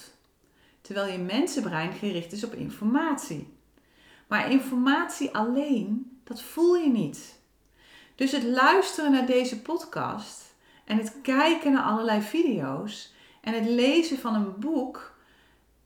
Terwijl 0.81 1.11
je 1.11 1.17
mensenbrein 1.17 1.93
gericht 1.93 2.31
is 2.31 2.43
op 2.43 2.53
informatie. 2.53 3.57
Maar 4.27 4.51
informatie 4.51 5.35
alleen, 5.35 6.19
dat 6.23 6.41
voel 6.41 6.75
je 6.75 6.89
niet. 6.89 7.39
Dus 8.15 8.31
het 8.31 8.43
luisteren 8.43 9.11
naar 9.11 9.25
deze 9.25 9.61
podcast 9.61 10.55
en 10.85 10.97
het 10.97 11.13
kijken 11.21 11.71
naar 11.71 11.83
allerlei 11.83 12.21
video's 12.21 13.13
en 13.41 13.53
het 13.53 13.65
lezen 13.65 14.17
van 14.17 14.35
een 14.35 14.59
boek 14.59 15.17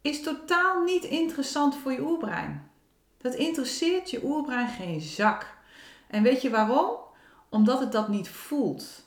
is 0.04 0.22
totaal 0.22 0.84
niet 0.84 1.04
interessant 1.04 1.76
voor 1.76 1.92
je 1.92 2.02
oerbrein. 2.02 2.72
Dat 3.18 3.36
interesseert 3.36 4.10
je 4.10 4.24
oerbrein 4.24 4.68
geen 4.68 5.02
zak. 5.02 5.58
En 6.08 6.24
weet 6.24 6.42
je 6.42 6.50
waarom? 6.50 6.98
Omdat 7.50 7.80
het 7.80 7.92
dat 7.92 8.08
niet 8.08 8.30
voelt. 8.30 9.06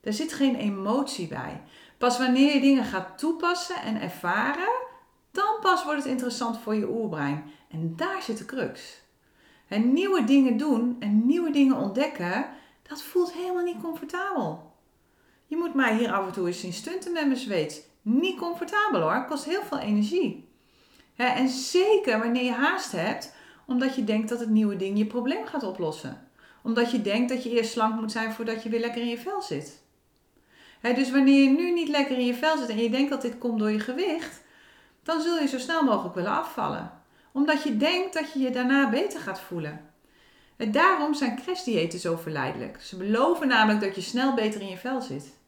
Er 0.00 0.12
zit 0.12 0.32
geen 0.32 0.54
emotie 0.54 1.28
bij. 1.28 1.62
Pas 1.98 2.18
wanneer 2.18 2.54
je 2.54 2.60
dingen 2.60 2.84
gaat 2.84 3.18
toepassen 3.18 3.82
en 3.82 4.00
ervaren, 4.00 4.72
dan 5.30 5.56
pas 5.60 5.84
wordt 5.84 6.02
het 6.02 6.12
interessant 6.12 6.58
voor 6.58 6.74
je 6.74 6.90
oerbrein. 6.90 7.50
En 7.70 7.96
daar 7.96 8.22
zit 8.22 8.38
de 8.38 8.44
crux. 8.44 9.00
En 9.68 9.92
nieuwe 9.92 10.24
dingen 10.24 10.56
doen 10.56 10.96
en 11.00 11.26
nieuwe 11.26 11.50
dingen 11.50 11.76
ontdekken, 11.76 12.48
dat 12.82 13.02
voelt 13.02 13.32
helemaal 13.32 13.64
niet 13.64 13.82
comfortabel. 13.82 14.72
Je 15.46 15.56
moet 15.56 15.74
mij 15.74 15.96
hier 15.96 16.12
af 16.12 16.26
en 16.26 16.32
toe 16.32 16.46
eens 16.46 16.60
zien 16.60 16.72
stunten 16.72 17.12
met 17.12 17.26
mijn 17.26 17.38
zweet 17.38 17.89
niet 18.02 18.38
comfortabel 18.38 19.00
hoor. 19.00 19.24
Kost 19.24 19.44
heel 19.44 19.62
veel 19.62 19.78
energie. 19.78 20.48
en 21.16 21.48
zeker 21.48 22.18
wanneer 22.18 22.44
je 22.44 22.52
haast 22.52 22.92
hebt, 22.92 23.34
omdat 23.66 23.94
je 23.94 24.04
denkt 24.04 24.28
dat 24.28 24.40
het 24.40 24.50
nieuwe 24.50 24.76
ding 24.76 24.98
je 24.98 25.06
probleem 25.06 25.46
gaat 25.46 25.62
oplossen. 25.62 26.28
Omdat 26.62 26.90
je 26.90 27.02
denkt 27.02 27.28
dat 27.28 27.42
je 27.42 27.50
eerst 27.50 27.72
slank 27.72 28.00
moet 28.00 28.12
zijn 28.12 28.32
voordat 28.32 28.62
je 28.62 28.68
weer 28.68 28.80
lekker 28.80 29.02
in 29.02 29.08
je 29.08 29.18
vel 29.18 29.42
zit. 29.42 29.82
dus 30.80 31.10
wanneer 31.10 31.42
je 31.42 31.50
nu 31.50 31.70
niet 31.70 31.88
lekker 31.88 32.18
in 32.18 32.26
je 32.26 32.34
vel 32.34 32.58
zit 32.58 32.68
en 32.68 32.82
je 32.82 32.90
denkt 32.90 33.10
dat 33.10 33.22
dit 33.22 33.38
komt 33.38 33.58
door 33.58 33.70
je 33.70 33.80
gewicht, 33.80 34.42
dan 35.02 35.20
zul 35.20 35.38
je 35.38 35.46
zo 35.46 35.58
snel 35.58 35.82
mogelijk 35.82 36.14
willen 36.14 36.30
afvallen. 36.30 36.90
Omdat 37.32 37.62
je 37.62 37.76
denkt 37.76 38.14
dat 38.14 38.32
je 38.32 38.38
je 38.38 38.50
daarna 38.50 38.90
beter 38.90 39.20
gaat 39.20 39.40
voelen. 39.40 39.88
En 40.56 40.72
daarom 40.72 41.14
zijn 41.14 41.40
crashdiëten 41.42 41.98
zo 41.98 42.16
verleidelijk. 42.16 42.82
Ze 42.82 42.96
beloven 42.96 43.48
namelijk 43.48 43.80
dat 43.80 43.94
je 43.94 44.00
snel 44.00 44.34
beter 44.34 44.60
in 44.60 44.68
je 44.68 44.76
vel 44.76 45.00
zit. 45.00 45.38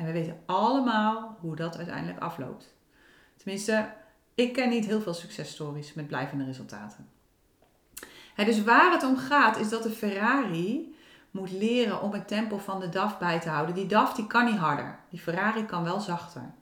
En 0.00 0.06
we 0.06 0.12
weten 0.12 0.40
allemaal 0.46 1.36
hoe 1.40 1.56
dat 1.56 1.76
uiteindelijk 1.76 2.20
afloopt. 2.20 2.74
Tenminste, 3.36 3.92
ik 4.34 4.52
ken 4.52 4.68
niet 4.68 4.86
heel 4.86 5.00
veel 5.00 5.14
successtories 5.14 5.94
met 5.94 6.06
blijvende 6.06 6.44
resultaten. 6.44 7.08
dus 8.36 8.64
waar 8.64 8.92
het 8.92 9.02
om 9.02 9.16
gaat 9.16 9.58
is 9.58 9.68
dat 9.68 9.82
de 9.82 9.90
Ferrari 9.90 10.96
moet 11.30 11.50
leren 11.50 12.02
om 12.02 12.12
het 12.12 12.28
tempo 12.28 12.58
van 12.58 12.80
de 12.80 12.88
DAF 12.88 13.18
bij 13.18 13.40
te 13.40 13.48
houden. 13.48 13.74
Die 13.74 13.86
DAF 13.86 14.14
die 14.14 14.26
kan 14.26 14.44
niet 14.44 14.58
harder. 14.58 14.98
Die 15.10 15.20
Ferrari 15.20 15.64
kan 15.64 15.84
wel 15.84 16.00
zachter. 16.00 16.52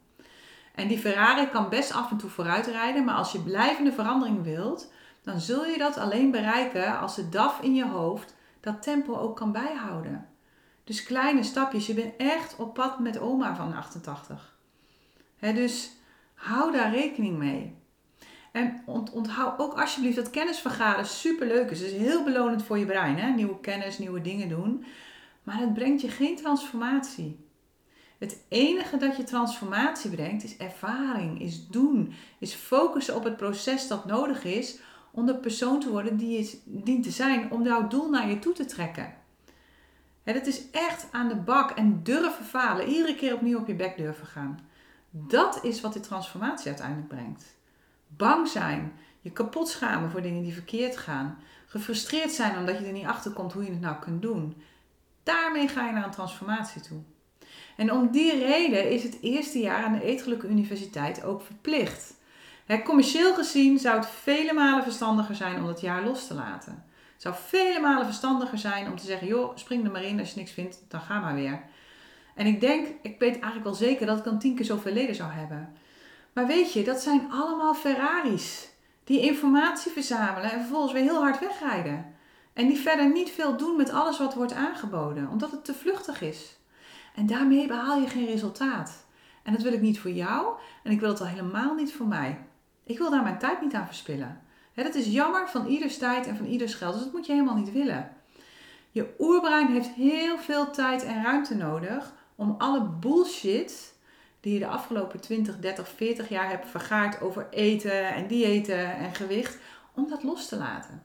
En 0.74 0.88
die 0.88 0.98
Ferrari 0.98 1.48
kan 1.48 1.68
best 1.68 1.92
af 1.92 2.10
en 2.10 2.16
toe 2.16 2.30
vooruitrijden, 2.30 3.04
maar 3.04 3.14
als 3.14 3.32
je 3.32 3.40
blijvende 3.42 3.92
verandering 3.92 4.42
wilt, 4.42 4.92
dan 5.22 5.40
zul 5.40 5.64
je 5.64 5.78
dat 5.78 5.96
alleen 5.96 6.30
bereiken 6.30 6.98
als 6.98 7.14
de 7.14 7.28
DAF 7.28 7.60
in 7.60 7.74
je 7.74 7.86
hoofd 7.86 8.34
dat 8.60 8.82
tempo 8.82 9.16
ook 9.16 9.36
kan 9.36 9.52
bijhouden. 9.52 10.27
Dus 10.88 11.02
kleine 11.02 11.42
stapjes. 11.42 11.86
Je 11.86 11.94
bent 11.94 12.16
echt 12.16 12.56
op 12.56 12.74
pad 12.74 12.98
met 12.98 13.18
oma 13.18 13.56
van 13.56 13.74
88. 13.74 14.58
dus 15.38 15.90
hou 16.34 16.72
daar 16.72 16.90
rekening 16.90 17.38
mee. 17.38 17.76
En 18.52 18.82
onthoud 18.86 19.58
ook 19.58 19.80
alsjeblieft 19.80 20.16
dat 20.16 20.30
kennisvergaren 20.30 21.06
superleuk 21.06 21.70
is. 21.70 21.80
Het 21.80 21.90
is 21.90 21.96
heel 21.96 22.24
belonend 22.24 22.62
voor 22.62 22.78
je 22.78 22.86
brein. 22.86 23.18
Hè? 23.18 23.30
Nieuwe 23.30 23.60
kennis, 23.60 23.98
nieuwe 23.98 24.20
dingen 24.20 24.48
doen. 24.48 24.84
Maar 25.42 25.58
het 25.58 25.74
brengt 25.74 26.00
je 26.00 26.08
geen 26.08 26.36
transformatie. 26.36 27.46
Het 28.18 28.44
enige 28.48 28.96
dat 28.96 29.16
je 29.16 29.24
transformatie 29.24 30.10
brengt 30.10 30.44
is 30.44 30.56
ervaring, 30.56 31.40
is 31.40 31.66
doen, 31.66 32.12
is 32.38 32.54
focussen 32.54 33.16
op 33.16 33.24
het 33.24 33.36
proces 33.36 33.88
dat 33.88 34.06
nodig 34.06 34.44
is 34.44 34.78
om 35.10 35.26
de 35.26 35.36
persoon 35.36 35.80
te 35.80 35.90
worden 35.90 36.16
die 36.16 36.38
je 36.38 36.60
dient 36.64 37.02
te 37.02 37.10
zijn 37.10 37.50
om 37.50 37.64
jouw 37.64 37.88
doel 37.88 38.10
naar 38.10 38.28
je 38.28 38.38
toe 38.38 38.52
te 38.52 38.64
trekken. 38.64 39.17
Het 40.34 40.46
is 40.46 40.70
echt 40.70 41.06
aan 41.10 41.28
de 41.28 41.36
bak 41.36 41.70
en 41.70 42.02
durven 42.02 42.44
falen, 42.44 42.88
iedere 42.88 43.14
keer 43.14 43.34
opnieuw 43.34 43.58
op 43.58 43.66
je 43.66 43.74
bek 43.74 43.96
durven 43.96 44.26
gaan. 44.26 44.60
Dat 45.10 45.64
is 45.64 45.80
wat 45.80 45.92
die 45.92 46.02
transformatie 46.02 46.66
uiteindelijk 46.66 47.08
brengt. 47.08 47.56
Bang 48.06 48.48
zijn, 48.48 48.92
je 49.20 49.30
kapot 49.30 49.68
schamen 49.68 50.10
voor 50.10 50.22
dingen 50.22 50.42
die 50.42 50.52
verkeerd 50.52 50.96
gaan, 50.96 51.38
gefrustreerd 51.66 52.32
zijn 52.32 52.58
omdat 52.58 52.78
je 52.78 52.84
er 52.84 52.92
niet 52.92 53.06
achter 53.06 53.30
komt 53.30 53.52
hoe 53.52 53.64
je 53.64 53.70
het 53.70 53.80
nou 53.80 53.96
kunt 53.96 54.22
doen. 54.22 54.62
Daarmee 55.22 55.68
ga 55.68 55.86
je 55.86 55.92
naar 55.92 56.04
een 56.04 56.10
transformatie 56.10 56.80
toe. 56.80 56.98
En 57.76 57.92
om 57.92 58.10
die 58.10 58.44
reden 58.44 58.90
is 58.90 59.02
het 59.02 59.18
eerste 59.20 59.58
jaar 59.58 59.84
aan 59.84 59.92
de 59.92 60.02
Eetgelijke 60.02 60.48
Universiteit 60.48 61.24
ook 61.24 61.42
verplicht. 61.42 62.14
commercieel 62.84 63.34
gezien 63.34 63.78
zou 63.78 63.96
het 63.96 64.08
vele 64.08 64.52
malen 64.52 64.82
verstandiger 64.82 65.34
zijn 65.34 65.60
om 65.62 65.66
het 65.66 65.80
jaar 65.80 66.04
los 66.04 66.26
te 66.26 66.34
laten. 66.34 66.84
Het 67.18 67.26
zou 67.26 67.34
vele 67.48 67.80
malen 67.80 68.04
verstandiger 68.04 68.58
zijn 68.58 68.86
om 68.86 68.96
te 68.96 69.06
zeggen: 69.06 69.26
joh, 69.26 69.56
spring 69.56 69.84
er 69.84 69.90
maar 69.90 70.04
in. 70.04 70.18
Als 70.18 70.30
je 70.30 70.38
niks 70.38 70.50
vindt, 70.50 70.84
dan 70.88 71.00
ga 71.00 71.20
maar 71.20 71.34
weer. 71.34 71.62
En 72.34 72.46
ik 72.46 72.60
denk, 72.60 72.86
ik 73.02 73.18
weet 73.18 73.32
eigenlijk 73.32 73.64
wel 73.64 73.74
zeker 73.74 74.06
dat 74.06 74.18
ik 74.18 74.24
dan 74.24 74.38
tien 74.38 74.54
keer 74.54 74.64
zoveel 74.64 74.92
leden 74.92 75.14
zou 75.14 75.30
hebben. 75.30 75.76
Maar 76.32 76.46
weet 76.46 76.72
je, 76.72 76.84
dat 76.84 77.00
zijn 77.00 77.30
allemaal 77.30 77.74
Ferraris. 77.74 78.68
Die 79.04 79.20
informatie 79.20 79.92
verzamelen 79.92 80.50
en 80.50 80.60
vervolgens 80.60 80.92
weer 80.92 81.02
heel 81.02 81.22
hard 81.22 81.40
wegrijden. 81.40 82.14
En 82.52 82.66
die 82.66 82.78
verder 82.78 83.12
niet 83.12 83.30
veel 83.30 83.56
doen 83.56 83.76
met 83.76 83.90
alles 83.90 84.18
wat 84.18 84.34
wordt 84.34 84.52
aangeboden, 84.52 85.28
omdat 85.28 85.50
het 85.50 85.64
te 85.64 85.74
vluchtig 85.74 86.20
is. 86.20 86.56
En 87.14 87.26
daarmee 87.26 87.66
behaal 87.66 88.00
je 88.00 88.08
geen 88.08 88.26
resultaat. 88.26 89.06
En 89.42 89.52
dat 89.52 89.62
wil 89.62 89.72
ik 89.72 89.80
niet 89.80 90.00
voor 90.00 90.10
jou 90.10 90.58
en 90.82 90.92
ik 90.92 91.00
wil 91.00 91.08
het 91.08 91.20
al 91.20 91.26
helemaal 91.26 91.74
niet 91.74 91.92
voor 91.92 92.06
mij. 92.06 92.38
Ik 92.84 92.98
wil 92.98 93.10
daar 93.10 93.22
mijn 93.22 93.38
tijd 93.38 93.60
niet 93.60 93.74
aan 93.74 93.86
verspillen. 93.86 94.46
Dat 94.84 94.94
is 94.94 95.06
jammer 95.06 95.48
van 95.48 95.66
ieders 95.66 95.98
tijd 95.98 96.26
en 96.26 96.36
van 96.36 96.46
ieders 96.46 96.74
geld, 96.74 96.94
dus 96.94 97.02
dat 97.02 97.12
moet 97.12 97.26
je 97.26 97.32
helemaal 97.32 97.56
niet 97.56 97.72
willen. 97.72 98.16
Je 98.90 99.14
oerbrein 99.18 99.66
heeft 99.66 99.88
heel 99.88 100.38
veel 100.38 100.70
tijd 100.70 101.04
en 101.04 101.22
ruimte 101.22 101.54
nodig 101.54 102.12
om 102.34 102.54
alle 102.58 102.82
bullshit 103.00 103.94
die 104.40 104.52
je 104.52 104.58
de 104.58 104.66
afgelopen 104.66 105.20
20, 105.20 105.58
30, 105.58 105.88
40 105.88 106.28
jaar 106.28 106.48
hebt 106.48 106.68
vergaard 106.68 107.20
over 107.20 107.46
eten 107.50 108.14
en 108.14 108.26
diëten 108.26 108.96
en 108.96 109.14
gewicht, 109.14 109.58
om 109.94 110.08
dat 110.08 110.22
los 110.22 110.48
te 110.48 110.56
laten. 110.56 111.02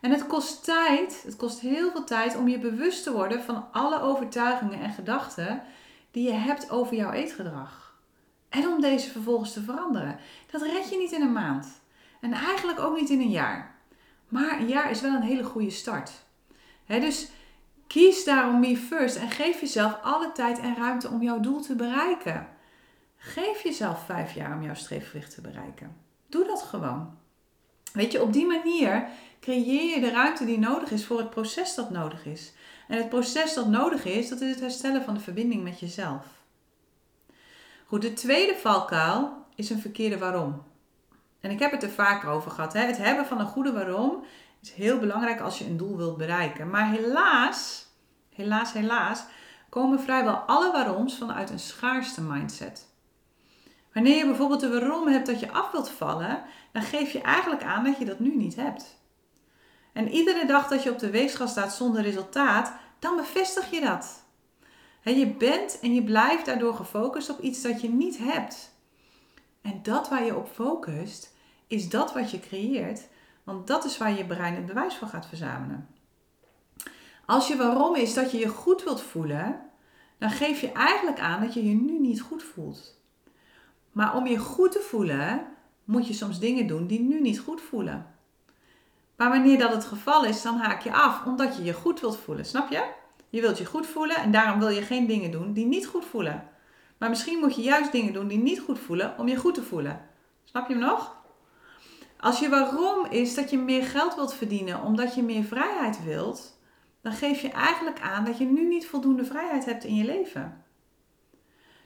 En 0.00 0.10
het 0.10 0.26
kost 0.26 0.64
tijd, 0.64 1.22
het 1.22 1.36
kost 1.36 1.60
heel 1.60 1.90
veel 1.90 2.04
tijd 2.04 2.36
om 2.36 2.48
je 2.48 2.58
bewust 2.58 3.02
te 3.02 3.12
worden 3.12 3.42
van 3.42 3.68
alle 3.72 4.00
overtuigingen 4.00 4.80
en 4.80 4.90
gedachten 4.90 5.62
die 6.10 6.24
je 6.24 6.32
hebt 6.32 6.70
over 6.70 6.96
jouw 6.96 7.12
eetgedrag. 7.12 7.94
En 8.48 8.68
om 8.68 8.80
deze 8.80 9.10
vervolgens 9.10 9.52
te 9.52 9.62
veranderen. 9.62 10.18
Dat 10.50 10.62
red 10.62 10.88
je 10.90 10.96
niet 10.96 11.12
in 11.12 11.22
een 11.22 11.32
maand. 11.32 11.66
En 12.20 12.32
eigenlijk 12.32 12.78
ook 12.78 13.00
niet 13.00 13.10
in 13.10 13.20
een 13.20 13.30
jaar. 13.30 13.74
Maar 14.28 14.60
een 14.60 14.68
jaar 14.68 14.90
is 14.90 15.00
wel 15.00 15.14
een 15.14 15.22
hele 15.22 15.44
goede 15.44 15.70
start. 15.70 16.10
dus 16.86 17.28
kies 17.86 18.24
daarom 18.24 18.60
me 18.60 18.76
first 18.76 19.16
en 19.16 19.30
geef 19.30 19.60
jezelf 19.60 19.98
alle 20.02 20.32
tijd 20.32 20.58
en 20.58 20.76
ruimte 20.76 21.08
om 21.08 21.22
jouw 21.22 21.40
doel 21.40 21.60
te 21.60 21.74
bereiken. 21.74 22.48
Geef 23.16 23.62
jezelf 23.62 24.04
vijf 24.04 24.34
jaar 24.34 24.56
om 24.56 24.62
jouw 24.62 24.74
streefgewicht 24.74 25.34
te 25.34 25.40
bereiken. 25.40 25.96
Doe 26.28 26.46
dat 26.46 26.62
gewoon. 26.62 27.18
Weet 27.92 28.12
je, 28.12 28.22
op 28.22 28.32
die 28.32 28.46
manier 28.46 29.08
creëer 29.40 29.94
je 29.94 30.00
de 30.00 30.10
ruimte 30.10 30.44
die 30.44 30.58
nodig 30.58 30.90
is 30.90 31.04
voor 31.04 31.18
het 31.18 31.30
proces 31.30 31.74
dat 31.74 31.90
nodig 31.90 32.26
is. 32.26 32.52
En 32.88 32.96
het 32.96 33.08
proces 33.08 33.54
dat 33.54 33.68
nodig 33.68 34.04
is, 34.04 34.28
dat 34.28 34.40
is 34.40 34.50
het 34.50 34.60
herstellen 34.60 35.04
van 35.04 35.14
de 35.14 35.20
verbinding 35.20 35.62
met 35.62 35.80
jezelf. 35.80 36.24
Goed, 37.86 38.02
de 38.02 38.12
tweede 38.12 38.56
valkuil 38.56 39.44
is 39.54 39.70
een 39.70 39.80
verkeerde 39.80 40.18
waarom. 40.18 40.62
En 41.46 41.52
ik 41.52 41.58
heb 41.58 41.70
het 41.70 41.82
er 41.82 41.90
vaker 41.90 42.28
over 42.28 42.50
gehad. 42.50 42.72
Hè? 42.72 42.80
Het 42.80 42.96
hebben 42.96 43.26
van 43.26 43.40
een 43.40 43.46
goede 43.46 43.72
waarom 43.72 44.24
is 44.62 44.72
heel 44.72 44.98
belangrijk 44.98 45.40
als 45.40 45.58
je 45.58 45.64
een 45.64 45.76
doel 45.76 45.96
wilt 45.96 46.16
bereiken. 46.16 46.70
Maar 46.70 46.90
helaas, 46.90 47.86
helaas, 48.34 48.72
helaas, 48.72 49.24
komen 49.68 50.00
vrijwel 50.00 50.34
alle 50.34 50.72
waaroms 50.72 51.18
vanuit 51.18 51.50
een 51.50 51.58
schaarste 51.58 52.20
mindset. 52.22 52.86
Wanneer 53.92 54.16
je 54.16 54.26
bijvoorbeeld 54.26 54.60
de 54.60 54.70
waarom 54.70 55.08
hebt 55.08 55.26
dat 55.26 55.40
je 55.40 55.52
af 55.52 55.70
wilt 55.70 55.90
vallen, 55.90 56.42
dan 56.72 56.82
geef 56.82 57.12
je 57.12 57.20
eigenlijk 57.20 57.62
aan 57.62 57.84
dat 57.84 57.98
je 57.98 58.04
dat 58.04 58.18
nu 58.18 58.36
niet 58.36 58.56
hebt. 58.56 59.00
En 59.92 60.08
iedere 60.08 60.46
dag 60.46 60.68
dat 60.68 60.82
je 60.82 60.90
op 60.90 60.98
de 60.98 61.10
weegschaal 61.10 61.48
staat 61.48 61.74
zonder 61.74 62.02
resultaat, 62.02 62.72
dan 62.98 63.16
bevestig 63.16 63.70
je 63.70 63.80
dat. 63.80 64.22
je 65.02 65.26
bent 65.26 65.78
en 65.80 65.94
je 65.94 66.02
blijft 66.02 66.46
daardoor 66.46 66.74
gefocust 66.74 67.30
op 67.30 67.40
iets 67.40 67.62
dat 67.62 67.80
je 67.80 67.88
niet 67.88 68.18
hebt. 68.18 68.74
En 69.66 69.80
dat 69.82 70.08
waar 70.08 70.24
je 70.24 70.36
op 70.36 70.48
focust, 70.48 71.34
is 71.66 71.88
dat 71.88 72.12
wat 72.12 72.30
je 72.30 72.40
creëert, 72.40 73.08
want 73.44 73.66
dat 73.66 73.84
is 73.84 73.98
waar 73.98 74.16
je 74.16 74.26
brein 74.26 74.54
het 74.54 74.66
bewijs 74.66 74.96
voor 74.96 75.08
gaat 75.08 75.26
verzamelen. 75.26 75.88
Als 77.26 77.48
je 77.48 77.56
waarom 77.56 77.94
is 77.94 78.14
dat 78.14 78.30
je 78.30 78.38
je 78.38 78.48
goed 78.48 78.84
wilt 78.84 79.02
voelen, 79.02 79.60
dan 80.18 80.30
geef 80.30 80.60
je 80.60 80.72
eigenlijk 80.72 81.20
aan 81.20 81.40
dat 81.40 81.54
je 81.54 81.68
je 81.68 81.74
nu 81.74 81.98
niet 81.98 82.20
goed 82.20 82.42
voelt. 82.42 83.00
Maar 83.92 84.16
om 84.16 84.26
je 84.26 84.38
goed 84.38 84.72
te 84.72 84.80
voelen, 84.80 85.46
moet 85.84 86.06
je 86.06 86.14
soms 86.14 86.38
dingen 86.38 86.66
doen 86.66 86.86
die 86.86 87.00
nu 87.00 87.20
niet 87.20 87.40
goed 87.40 87.60
voelen. 87.60 88.06
Maar 89.16 89.28
wanneer 89.28 89.58
dat 89.58 89.72
het 89.72 89.84
geval 89.84 90.24
is, 90.24 90.42
dan 90.42 90.56
haak 90.56 90.82
je 90.82 90.92
af 90.92 91.24
omdat 91.24 91.56
je 91.56 91.64
je 91.64 91.72
goed 91.72 92.00
wilt 92.00 92.16
voelen. 92.16 92.44
Snap 92.44 92.70
je? 92.70 92.84
Je 93.28 93.40
wilt 93.40 93.58
je 93.58 93.64
goed 93.64 93.86
voelen 93.86 94.16
en 94.16 94.30
daarom 94.30 94.58
wil 94.58 94.68
je 94.68 94.82
geen 94.82 95.06
dingen 95.06 95.30
doen 95.30 95.52
die 95.52 95.66
niet 95.66 95.86
goed 95.86 96.04
voelen. 96.04 96.48
Maar 96.98 97.08
misschien 97.08 97.38
moet 97.38 97.56
je 97.56 97.62
juist 97.62 97.92
dingen 97.92 98.12
doen 98.12 98.28
die 98.28 98.38
niet 98.38 98.60
goed 98.60 98.78
voelen 98.78 99.18
om 99.18 99.28
je 99.28 99.36
goed 99.36 99.54
te 99.54 99.62
voelen. 99.62 100.00
Snap 100.44 100.68
je 100.68 100.74
hem 100.74 100.82
nog? 100.82 101.16
Als 102.20 102.38
je 102.38 102.48
waarom 102.48 103.06
is 103.06 103.34
dat 103.34 103.50
je 103.50 103.58
meer 103.58 103.82
geld 103.82 104.14
wilt 104.14 104.34
verdienen 104.34 104.82
omdat 104.82 105.14
je 105.14 105.22
meer 105.22 105.44
vrijheid 105.44 106.04
wilt, 106.04 106.58
dan 107.02 107.12
geef 107.12 107.40
je 107.40 107.50
eigenlijk 107.50 108.00
aan 108.00 108.24
dat 108.24 108.38
je 108.38 108.44
nu 108.44 108.66
niet 108.66 108.86
voldoende 108.86 109.24
vrijheid 109.24 109.64
hebt 109.64 109.84
in 109.84 109.94
je 109.94 110.04
leven. 110.04 110.64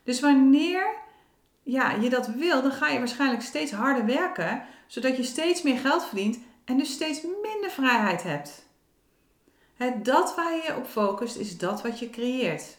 Dus 0.05 0.21
wanneer 0.21 0.95
ja, 1.63 1.91
je 1.91 2.11
dat 2.11 2.27
wil, 2.27 2.63
dan 2.63 2.73
ga 2.73 2.89
je 2.89 2.99
waarschijnlijk 2.99 3.43
steeds 3.43 3.73
harder 3.73 4.07
werken, 4.07 4.63
zodat 4.87 5.17
je 5.17 5.23
steeds 5.23 5.63
meer 5.63 5.79
geld 5.79 6.05
verdient 6.05 6.39
en 6.65 6.79
dus 6.79 6.93
steeds 6.93 7.23
minder 7.23 7.71
vrijheid 7.71 8.23
hebt. 8.23 8.69
Het 9.75 10.05
dat 10.05 10.35
waar 10.35 10.55
je 10.55 10.77
op 10.77 10.87
focust 10.87 11.37
is 11.37 11.59
dat 11.59 11.83
wat 11.83 11.99
je 11.99 12.11
creëert. 12.11 12.79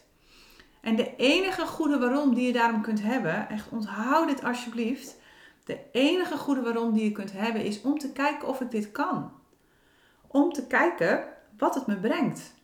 En 0.80 0.96
de 0.96 1.16
enige 1.16 1.66
goede 1.66 1.98
waarom 1.98 2.34
die 2.34 2.46
je 2.46 2.52
daarom 2.52 2.82
kunt 2.82 3.02
hebben, 3.02 3.48
echt 3.48 3.68
onthoud 3.70 4.28
dit 4.28 4.44
alsjeblieft. 4.44 5.16
De 5.64 5.78
enige 5.92 6.36
goede 6.36 6.62
waarom 6.62 6.92
die 6.92 7.04
je 7.04 7.12
kunt 7.12 7.32
hebben 7.32 7.64
is 7.64 7.82
om 7.82 7.98
te 7.98 8.12
kijken 8.12 8.48
of 8.48 8.60
ik 8.60 8.70
dit 8.70 8.90
kan. 8.90 9.32
Om 10.26 10.52
te 10.52 10.66
kijken 10.66 11.24
wat 11.58 11.74
het 11.74 11.86
me 11.86 11.96
brengt. 11.96 12.54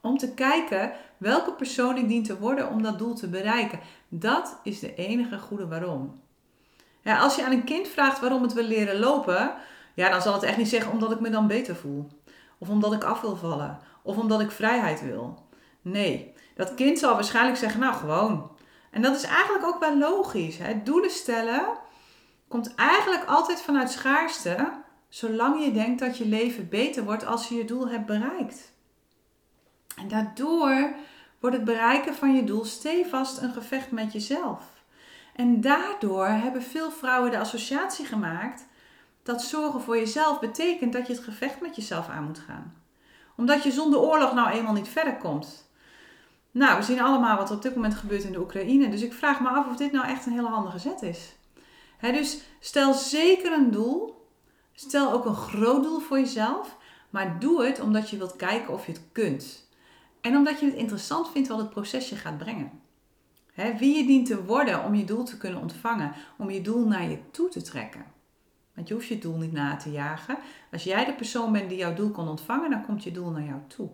Om 0.00 0.18
te 0.18 0.34
kijken 0.34 0.92
welke 1.16 1.52
persoon 1.52 1.96
ik 1.96 2.08
dien 2.08 2.22
te 2.22 2.38
worden 2.38 2.70
om 2.70 2.82
dat 2.82 2.98
doel 2.98 3.14
te 3.14 3.28
bereiken. 3.28 3.80
Dat 4.08 4.60
is 4.62 4.78
de 4.78 4.94
enige 4.94 5.38
goede 5.38 5.68
waarom. 5.68 6.20
Als 7.04 7.36
je 7.36 7.44
aan 7.44 7.52
een 7.52 7.64
kind 7.64 7.88
vraagt 7.88 8.20
waarom 8.20 8.42
het 8.42 8.52
wil 8.52 8.64
leren 8.64 8.98
lopen, 8.98 9.54
ja, 9.94 10.10
dan 10.10 10.22
zal 10.22 10.32
het 10.32 10.42
echt 10.42 10.56
niet 10.56 10.68
zeggen 10.68 10.92
omdat 10.92 11.10
ik 11.10 11.20
me 11.20 11.30
dan 11.30 11.46
beter 11.46 11.76
voel. 11.76 12.08
Of 12.58 12.68
omdat 12.68 12.92
ik 12.92 13.04
af 13.04 13.20
wil 13.20 13.36
vallen. 13.36 13.78
Of 14.02 14.16
omdat 14.16 14.40
ik 14.40 14.50
vrijheid 14.50 15.02
wil. 15.02 15.46
Nee, 15.82 16.34
dat 16.54 16.74
kind 16.74 16.98
zal 16.98 17.14
waarschijnlijk 17.14 17.56
zeggen, 17.56 17.80
nou 17.80 17.94
gewoon. 17.94 18.50
En 18.90 19.02
dat 19.02 19.16
is 19.16 19.22
eigenlijk 19.22 19.64
ook 19.66 19.80
wel 19.80 19.98
logisch. 19.98 20.58
Hè? 20.58 20.82
Doelen 20.82 21.10
stellen 21.10 21.66
komt 22.48 22.74
eigenlijk 22.74 23.24
altijd 23.24 23.60
vanuit 23.60 23.90
schaarste, 23.90 24.72
zolang 25.08 25.64
je 25.64 25.72
denkt 25.72 26.00
dat 26.00 26.18
je 26.18 26.26
leven 26.26 26.68
beter 26.68 27.04
wordt 27.04 27.26
als 27.26 27.48
je 27.48 27.54
je 27.54 27.64
doel 27.64 27.88
hebt 27.88 28.06
bereikt. 28.06 28.72
En 29.96 30.08
daardoor 30.08 30.94
wordt 31.40 31.56
het 31.56 31.64
bereiken 31.64 32.14
van 32.14 32.34
je 32.34 32.44
doel 32.44 32.64
stevast 32.64 33.38
een 33.38 33.52
gevecht 33.52 33.90
met 33.90 34.12
jezelf. 34.12 34.62
En 35.34 35.60
daardoor 35.60 36.26
hebben 36.26 36.62
veel 36.62 36.90
vrouwen 36.90 37.30
de 37.30 37.38
associatie 37.38 38.06
gemaakt 38.06 38.66
dat 39.22 39.42
zorgen 39.42 39.80
voor 39.80 39.96
jezelf 39.96 40.40
betekent 40.40 40.92
dat 40.92 41.06
je 41.06 41.12
het 41.12 41.24
gevecht 41.24 41.60
met 41.60 41.76
jezelf 41.76 42.08
aan 42.08 42.24
moet 42.24 42.38
gaan. 42.38 42.74
Omdat 43.36 43.62
je 43.62 43.70
zonder 43.70 44.00
oorlog 44.00 44.34
nou 44.34 44.50
eenmaal 44.50 44.72
niet 44.72 44.88
verder 44.88 45.16
komt. 45.16 45.70
Nou, 46.50 46.76
we 46.76 46.82
zien 46.82 47.00
allemaal 47.00 47.36
wat 47.36 47.50
er 47.50 47.56
op 47.56 47.62
dit 47.62 47.74
moment 47.74 47.94
gebeurt 47.94 48.24
in 48.24 48.32
de 48.32 48.40
Oekraïne. 48.40 48.88
Dus 48.88 49.02
ik 49.02 49.12
vraag 49.12 49.40
me 49.40 49.48
af 49.48 49.66
of 49.66 49.76
dit 49.76 49.92
nou 49.92 50.06
echt 50.06 50.26
een 50.26 50.32
hele 50.32 50.48
handige 50.48 50.78
zet 50.78 51.02
is. 51.02 51.36
Dus 52.00 52.40
stel 52.60 52.94
zeker 52.94 53.52
een 53.52 53.70
doel. 53.70 54.26
Stel 54.72 55.12
ook 55.12 55.24
een 55.24 55.34
groot 55.34 55.82
doel 55.82 55.98
voor 55.98 56.18
jezelf. 56.18 56.76
Maar 57.10 57.38
doe 57.38 57.64
het 57.64 57.80
omdat 57.80 58.10
je 58.10 58.16
wilt 58.16 58.36
kijken 58.36 58.74
of 58.74 58.86
je 58.86 58.92
het 58.92 59.02
kunt. 59.12 59.68
En 60.20 60.36
omdat 60.36 60.60
je 60.60 60.66
het 60.66 60.74
interessant 60.74 61.30
vindt 61.30 61.48
wat 61.48 61.58
het 61.58 61.70
proces 61.70 62.08
je 62.08 62.16
gaat 62.16 62.38
brengen. 62.38 62.80
wie 63.54 63.96
je 63.96 64.06
dient 64.06 64.26
te 64.26 64.44
worden 64.44 64.84
om 64.84 64.94
je 64.94 65.04
doel 65.04 65.24
te 65.24 65.36
kunnen 65.36 65.60
ontvangen. 65.60 66.12
Om 66.38 66.50
je 66.50 66.60
doel 66.60 66.86
naar 66.86 67.10
je 67.10 67.30
toe 67.30 67.48
te 67.48 67.62
trekken. 67.62 68.04
Want 68.74 68.88
je 68.90 68.94
hoeft 68.94 69.06
je 69.06 69.18
doel 69.18 69.36
niet 69.36 69.52
na 69.52 69.76
te 69.76 69.90
jagen. 69.90 70.38
Als 70.72 70.84
jij 70.84 71.04
de 71.04 71.14
persoon 71.14 71.52
bent 71.52 71.68
die 71.68 71.78
jouw 71.78 71.94
doel 71.94 72.10
kan 72.10 72.28
ontvangen, 72.28 72.70
dan 72.70 72.84
komt 72.84 73.04
je 73.04 73.10
doel 73.10 73.30
naar 73.30 73.44
jou 73.44 73.60
toe. 73.66 73.88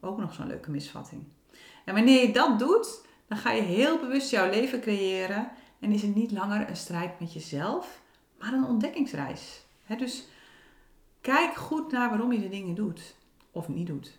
Ook 0.00 0.18
nog 0.18 0.34
zo'n 0.34 0.46
leuke 0.46 0.70
misvatting. 0.70 1.22
En 1.84 1.94
wanneer 1.94 2.26
je 2.26 2.32
dat 2.32 2.58
doet, 2.58 3.06
dan 3.28 3.38
ga 3.38 3.50
je 3.50 3.62
heel 3.62 3.98
bewust 3.98 4.30
jouw 4.30 4.50
leven 4.50 4.80
creëren. 4.80 5.50
En 5.82 5.92
is 5.92 6.02
het 6.02 6.14
niet 6.14 6.32
langer 6.32 6.68
een 6.68 6.76
strijd 6.76 7.20
met 7.20 7.32
jezelf, 7.32 8.00
maar 8.38 8.52
een 8.52 8.64
ontdekkingsreis. 8.64 9.64
dus 9.98 10.24
kijk 11.20 11.54
goed 11.54 11.92
naar 11.92 12.08
waarom 12.08 12.32
je 12.32 12.40
de 12.40 12.48
dingen 12.48 12.74
doet 12.74 13.14
of 13.50 13.68
niet 13.68 13.86
doet. 13.86 14.18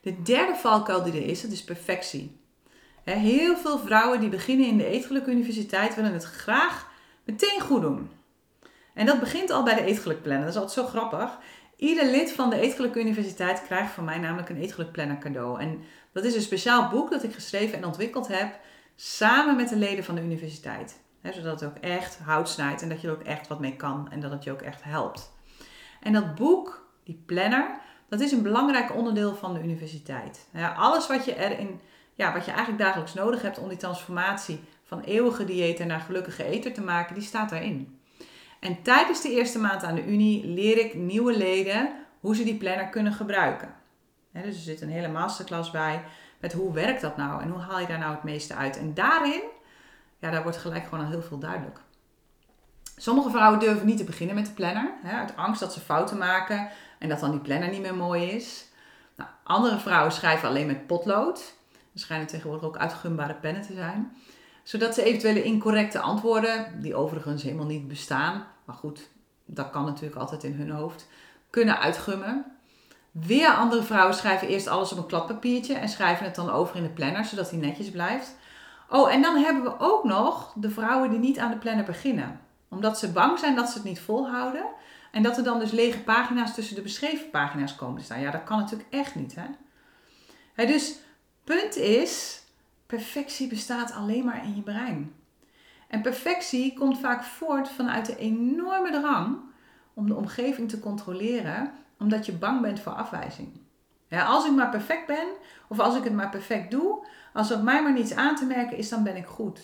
De 0.00 0.22
derde 0.22 0.54
valkuil 0.54 1.02
die 1.02 1.12
er 1.12 1.26
is, 1.26 1.42
dat 1.42 1.50
is 1.50 1.64
perfectie. 1.64 2.36
Heel 3.04 3.56
veel 3.56 3.78
vrouwen 3.78 4.20
die 4.20 4.28
beginnen 4.28 4.66
in 4.66 4.76
de 4.76 4.86
Eetgeluk 4.86 5.26
Universiteit 5.26 5.94
willen 5.94 6.12
het 6.12 6.24
graag 6.24 6.90
meteen 7.24 7.60
goed 7.60 7.82
doen. 7.82 8.10
En 8.94 9.06
dat 9.06 9.20
begint 9.20 9.50
al 9.50 9.62
bij 9.62 9.74
de 9.74 9.84
Eetgeluk 9.84 10.22
Planner. 10.22 10.44
Dat 10.44 10.54
is 10.54 10.60
altijd 10.60 10.86
zo 10.86 10.92
grappig. 10.92 11.38
Ieder 11.76 12.06
lid 12.10 12.32
van 12.32 12.50
de 12.50 12.60
Eetgeluk 12.60 12.94
Universiteit 12.94 13.62
krijgt 13.62 13.92
van 13.92 14.04
mij 14.04 14.18
namelijk 14.18 14.48
een 14.48 14.60
Eetgeluk 14.60 14.92
Planner 14.92 15.18
cadeau. 15.18 15.60
En 15.60 15.82
dat 16.12 16.24
is 16.24 16.34
een 16.34 16.40
speciaal 16.40 16.88
boek 16.88 17.10
dat 17.10 17.22
ik 17.22 17.34
geschreven 17.34 17.78
en 17.78 17.84
ontwikkeld 17.84 18.28
heb 18.28 18.58
samen 19.02 19.56
met 19.56 19.68
de 19.68 19.76
leden 19.76 20.04
van 20.04 20.14
de 20.14 20.22
universiteit. 20.22 21.00
zodat 21.22 21.60
het 21.60 21.70
ook 21.70 21.76
echt 21.76 22.18
hout 22.18 22.48
snijdt 22.48 22.82
en 22.82 22.88
dat 22.88 23.00
je 23.00 23.06
er 23.06 23.12
ook 23.12 23.22
echt 23.22 23.48
wat 23.48 23.60
mee 23.60 23.76
kan 23.76 24.10
en 24.10 24.20
dat 24.20 24.30
het 24.30 24.44
je 24.44 24.52
ook 24.52 24.62
echt 24.62 24.82
helpt. 24.82 25.32
En 26.00 26.12
dat 26.12 26.34
boek, 26.34 26.88
die 27.04 27.22
planner, 27.26 27.80
dat 28.08 28.20
is 28.20 28.32
een 28.32 28.42
belangrijk 28.42 28.94
onderdeel 28.94 29.34
van 29.34 29.54
de 29.54 29.62
universiteit. 29.62 30.48
alles 30.76 31.06
wat 31.06 31.24
je 31.24 31.36
erin, 31.36 31.80
ja, 32.14 32.32
wat 32.32 32.44
je 32.44 32.50
eigenlijk 32.50 32.82
dagelijks 32.82 33.14
nodig 33.14 33.42
hebt 33.42 33.58
om 33.58 33.68
die 33.68 33.78
transformatie 33.78 34.60
van 34.84 35.00
eeuwige 35.00 35.44
diëten 35.44 35.86
naar 35.86 36.00
gelukkige 36.00 36.44
eter 36.44 36.72
te 36.72 36.82
maken, 36.82 37.14
die 37.14 37.24
staat 37.24 37.50
daarin. 37.50 38.00
En 38.60 38.82
tijdens 38.82 39.22
de 39.22 39.30
eerste 39.30 39.58
maand 39.58 39.82
aan 39.82 39.94
de 39.94 40.06
Unie 40.06 40.46
leer 40.46 40.78
ik 40.78 40.94
nieuwe 40.94 41.36
leden 41.36 41.92
hoe 42.20 42.36
ze 42.36 42.44
die 42.44 42.56
planner 42.56 42.88
kunnen 42.88 43.12
gebruiken. 43.12 43.74
dus 44.32 44.44
er 44.44 44.52
zit 44.52 44.80
een 44.80 44.90
hele 44.90 45.08
masterclass 45.08 45.70
bij 45.70 46.04
met 46.40 46.52
hoe 46.52 46.72
werkt 46.72 47.00
dat 47.00 47.16
nou 47.16 47.42
en 47.42 47.50
hoe 47.50 47.60
haal 47.60 47.80
je 47.80 47.86
daar 47.86 47.98
nou 47.98 48.14
het 48.14 48.22
meeste 48.22 48.54
uit. 48.54 48.78
En 48.78 48.94
daarin, 48.94 49.42
ja, 50.18 50.30
daar 50.30 50.42
wordt 50.42 50.58
gelijk 50.58 50.84
gewoon 50.84 51.04
al 51.04 51.10
heel 51.10 51.22
veel 51.22 51.38
duidelijk. 51.38 51.80
Sommige 52.96 53.30
vrouwen 53.30 53.60
durven 53.60 53.86
niet 53.86 53.96
te 53.96 54.04
beginnen 54.04 54.34
met 54.34 54.46
de 54.46 54.52
planner, 54.52 54.92
hè, 55.02 55.16
uit 55.16 55.36
angst 55.36 55.60
dat 55.60 55.72
ze 55.72 55.80
fouten 55.80 56.18
maken 56.18 56.68
en 56.98 57.08
dat 57.08 57.20
dan 57.20 57.30
die 57.30 57.40
planner 57.40 57.70
niet 57.70 57.80
meer 57.80 57.94
mooi 57.94 58.24
is. 58.24 58.68
Nou, 59.16 59.30
andere 59.44 59.78
vrouwen 59.78 60.12
schrijven 60.12 60.48
alleen 60.48 60.66
met 60.66 60.86
potlood. 60.86 61.54
Er 61.92 62.00
schijnen 62.00 62.26
tegenwoordig 62.26 62.64
ook 62.66 62.76
uitgumbare 62.76 63.34
pennen 63.34 63.62
te 63.62 63.74
zijn. 63.74 64.16
Zodat 64.62 64.94
ze 64.94 65.02
eventuele 65.02 65.42
incorrecte 65.42 65.98
antwoorden, 65.98 66.80
die 66.82 66.94
overigens 66.94 67.42
helemaal 67.42 67.66
niet 67.66 67.88
bestaan, 67.88 68.46
maar 68.64 68.76
goed, 68.76 69.08
dat 69.44 69.70
kan 69.70 69.84
natuurlijk 69.84 70.20
altijd 70.20 70.44
in 70.44 70.54
hun 70.54 70.70
hoofd, 70.70 71.08
kunnen 71.50 71.78
uitgummen. 71.78 72.44
Weer 73.10 73.54
andere 73.54 73.82
vrouwen 73.82 74.14
schrijven 74.14 74.48
eerst 74.48 74.66
alles 74.66 74.92
op 74.92 74.98
een 74.98 75.06
kladpapiertje 75.06 75.74
en 75.74 75.88
schrijven 75.88 76.24
het 76.24 76.34
dan 76.34 76.50
over 76.50 76.76
in 76.76 76.82
de 76.82 76.88
planner, 76.88 77.24
zodat 77.24 77.50
die 77.50 77.58
netjes 77.58 77.90
blijft. 77.90 78.36
Oh, 78.88 79.12
en 79.12 79.22
dan 79.22 79.36
hebben 79.36 79.62
we 79.62 79.78
ook 79.78 80.04
nog 80.04 80.52
de 80.56 80.70
vrouwen 80.70 81.10
die 81.10 81.18
niet 81.18 81.38
aan 81.38 81.50
de 81.50 81.58
planner 81.58 81.84
beginnen. 81.84 82.40
Omdat 82.68 82.98
ze 82.98 83.12
bang 83.12 83.38
zijn 83.38 83.56
dat 83.56 83.68
ze 83.68 83.74
het 83.74 83.84
niet 83.84 84.00
volhouden. 84.00 84.64
En 85.12 85.22
dat 85.22 85.36
er 85.36 85.44
dan 85.44 85.58
dus 85.58 85.70
lege 85.70 86.00
pagina's 86.00 86.54
tussen 86.54 86.74
de 86.74 86.82
beschreven 86.82 87.30
pagina's 87.30 87.76
komen 87.76 87.98
te 87.98 88.04
staan. 88.04 88.20
Ja, 88.20 88.30
dat 88.30 88.44
kan 88.44 88.58
natuurlijk 88.58 88.92
echt 88.92 89.14
niet. 89.14 89.34
Hè? 89.34 89.46
Hè, 90.54 90.66
dus 90.66 90.98
punt 91.44 91.76
is, 91.76 92.42
perfectie 92.86 93.48
bestaat 93.48 93.92
alleen 93.92 94.24
maar 94.24 94.44
in 94.44 94.56
je 94.56 94.62
brein. 94.62 95.14
En 95.88 96.02
perfectie 96.02 96.74
komt 96.78 96.98
vaak 96.98 97.24
voort 97.24 97.68
vanuit 97.68 98.06
de 98.06 98.16
enorme 98.16 98.90
drang 98.90 99.38
om 99.94 100.06
de 100.06 100.14
omgeving 100.14 100.68
te 100.68 100.80
controleren, 100.80 101.72
omdat 102.00 102.26
je 102.26 102.32
bang 102.32 102.60
bent 102.60 102.80
voor 102.80 102.92
afwijzing. 102.92 103.60
Ja, 104.08 104.24
als 104.24 104.46
ik 104.46 104.52
maar 104.52 104.70
perfect 104.70 105.06
ben, 105.06 105.26
of 105.68 105.78
als 105.78 105.96
ik 105.96 106.04
het 106.04 106.12
maar 106.12 106.30
perfect 106.30 106.70
doe, 106.70 107.06
als 107.32 107.52
op 107.52 107.62
mij 107.62 107.82
maar 107.82 107.92
niets 107.92 108.14
aan 108.14 108.36
te 108.36 108.44
merken 108.44 108.76
is, 108.76 108.88
dan 108.88 109.02
ben 109.02 109.16
ik 109.16 109.26
goed. 109.26 109.60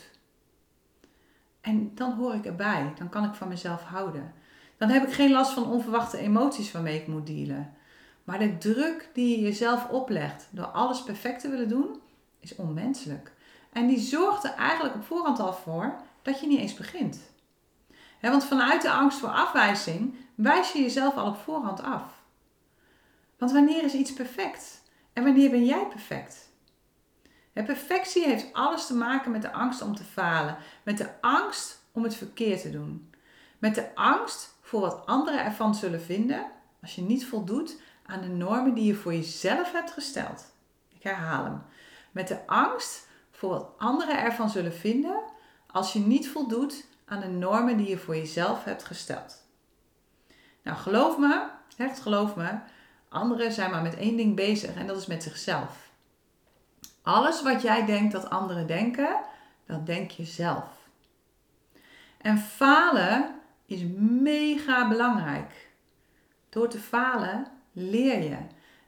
En 1.60 1.94
dan 1.94 2.12
hoor 2.12 2.34
ik 2.34 2.44
erbij, 2.44 2.92
dan 2.98 3.08
kan 3.08 3.24
ik 3.24 3.34
van 3.34 3.48
mezelf 3.48 3.82
houden. 3.82 4.34
Dan 4.76 4.88
heb 4.88 5.06
ik 5.06 5.12
geen 5.12 5.30
last 5.30 5.52
van 5.52 5.70
onverwachte 5.70 6.18
emoties 6.18 6.72
waarmee 6.72 7.00
ik 7.00 7.06
moet 7.06 7.26
dealen. 7.26 7.74
Maar 8.24 8.38
de 8.38 8.58
druk 8.58 9.10
die 9.12 9.36
je 9.36 9.42
jezelf 9.42 9.88
oplegt 9.88 10.48
door 10.50 10.66
alles 10.66 11.02
perfect 11.02 11.40
te 11.40 11.48
willen 11.48 11.68
doen, 11.68 12.00
is 12.40 12.56
onmenselijk. 12.56 13.32
En 13.72 13.86
die 13.86 13.98
zorgt 13.98 14.44
er 14.44 14.54
eigenlijk 14.54 14.94
op 14.94 15.04
voorhand 15.04 15.38
al 15.38 15.52
voor 15.52 15.96
dat 16.22 16.40
je 16.40 16.46
niet 16.46 16.58
eens 16.58 16.74
begint. 16.74 17.20
want 18.20 18.44
vanuit 18.44 18.82
de 18.82 18.90
angst 18.90 19.18
voor 19.18 19.28
afwijzing 19.28 20.14
wijs 20.34 20.72
je 20.72 20.82
jezelf 20.82 21.16
al 21.16 21.26
op 21.26 21.36
voorhand 21.36 21.82
af. 21.82 22.15
Want 23.38 23.52
wanneer 23.52 23.84
is 23.84 23.94
iets 23.94 24.12
perfect? 24.12 24.82
En 25.12 25.24
wanneer 25.24 25.50
ben 25.50 25.64
jij 25.64 25.86
perfect? 25.86 26.46
perfectie 27.64 28.24
heeft 28.24 28.52
alles 28.52 28.86
te 28.86 28.94
maken 28.94 29.30
met 29.30 29.42
de 29.42 29.52
angst 29.52 29.82
om 29.82 29.94
te 29.94 30.04
falen, 30.04 30.56
met 30.82 30.98
de 30.98 31.20
angst 31.20 31.82
om 31.92 32.02
het 32.02 32.14
verkeerd 32.14 32.62
te 32.62 32.70
doen, 32.70 33.14
met 33.58 33.74
de 33.74 33.94
angst 33.94 34.54
voor 34.60 34.80
wat 34.80 35.06
anderen 35.06 35.44
ervan 35.44 35.74
zullen 35.74 36.02
vinden 36.02 36.46
als 36.80 36.94
je 36.94 37.02
niet 37.02 37.26
voldoet 37.26 37.80
aan 38.06 38.20
de 38.20 38.28
normen 38.28 38.74
die 38.74 38.84
je 38.84 38.94
voor 38.94 39.14
jezelf 39.14 39.72
hebt 39.72 39.90
gesteld. 39.90 40.52
Ik 40.88 41.02
herhaal 41.02 41.44
hem. 41.44 41.62
Met 42.12 42.28
de 42.28 42.46
angst 42.46 43.08
voor 43.30 43.50
wat 43.50 43.68
anderen 43.78 44.18
ervan 44.18 44.50
zullen 44.50 44.74
vinden 44.74 45.20
als 45.66 45.92
je 45.92 45.98
niet 45.98 46.28
voldoet 46.28 46.86
aan 47.04 47.20
de 47.20 47.28
normen 47.28 47.76
die 47.76 47.88
je 47.88 47.98
voor 47.98 48.16
jezelf 48.16 48.64
hebt 48.64 48.84
gesteld. 48.84 49.44
Nou, 50.62 50.76
geloof 50.76 51.18
me, 51.18 51.48
echt 51.76 52.00
geloof 52.00 52.36
me, 52.36 52.58
anderen 53.08 53.52
zijn 53.52 53.70
maar 53.70 53.82
met 53.82 53.96
één 53.96 54.16
ding 54.16 54.36
bezig 54.36 54.74
en 54.74 54.86
dat 54.86 54.96
is 54.96 55.06
met 55.06 55.22
zichzelf. 55.22 55.90
Alles 57.02 57.42
wat 57.42 57.62
jij 57.62 57.86
denkt 57.86 58.12
dat 58.12 58.30
anderen 58.30 58.66
denken, 58.66 59.20
dat 59.66 59.86
denk 59.86 60.10
je 60.10 60.24
zelf. 60.24 60.64
En 62.20 62.38
falen 62.38 63.34
is 63.66 63.82
mega 63.98 64.88
belangrijk. 64.88 65.68
Door 66.48 66.68
te 66.68 66.78
falen 66.78 67.46
leer 67.72 68.22
je. 68.22 68.36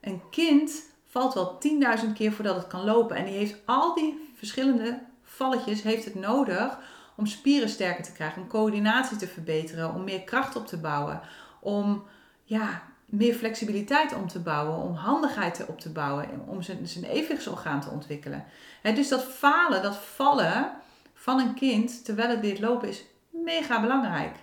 Een 0.01 0.23
kind 0.31 0.83
valt 1.07 1.35
wel 1.35 1.59
10.000 2.05 2.13
keer 2.15 2.33
voordat 2.33 2.57
het 2.57 2.67
kan 2.67 2.85
lopen. 2.85 3.17
En 3.17 3.25
die 3.25 3.35
heeft 3.35 3.57
al 3.65 3.95
die 3.95 4.33
verschillende 4.37 5.01
valletjes 5.23 5.83
heeft 5.83 6.05
het 6.05 6.15
nodig 6.15 6.79
om 7.17 7.27
spieren 7.27 7.69
sterker 7.69 8.05
te 8.05 8.13
krijgen, 8.13 8.43
om 8.43 8.49
coördinatie 8.49 9.17
te 9.17 9.27
verbeteren, 9.27 9.95
om 9.95 10.05
meer 10.05 10.23
kracht 10.23 10.57
op 10.57 10.67
te 10.67 10.79
bouwen, 10.79 11.21
om 11.61 12.05
ja, 12.45 12.83
meer 13.09 13.35
flexibiliteit 13.35 14.15
om 14.15 14.29
te 14.29 14.41
bouwen, 14.41 14.77
om 14.77 14.95
handigheid 14.95 15.67
op 15.67 15.81
te 15.81 15.91
bouwen, 15.91 16.45
om 16.47 16.63
zijn, 16.63 16.87
zijn 16.87 17.05
evenwichtsorgaan 17.05 17.81
te 17.81 17.91
ontwikkelen. 17.91 18.45
dus 18.83 19.09
dat 19.09 19.25
falen, 19.25 19.83
dat 19.83 19.97
vallen 19.97 20.73
van 21.15 21.41
een 21.41 21.55
kind 21.55 22.05
terwijl 22.05 22.29
het 22.29 22.43
dit 22.43 22.61
lopen 22.61 22.89
is 22.89 23.05
mega 23.31 23.81
belangrijk. 23.81 24.37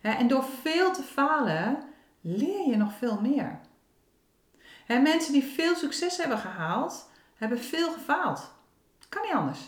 en 0.00 0.28
door 0.28 0.44
veel 0.62 0.92
te 0.92 1.02
falen 1.02 1.82
leer 2.20 2.68
je 2.68 2.76
nog 2.76 2.92
veel 2.92 3.20
meer. 3.20 3.60
mensen 4.86 5.32
die 5.32 5.42
veel 5.42 5.74
succes 5.74 6.16
hebben 6.16 6.38
gehaald, 6.38 7.10
hebben 7.36 7.58
veel 7.58 7.92
gefaald. 7.92 8.50
Kan 9.08 9.22
niet 9.22 9.32
anders. 9.32 9.60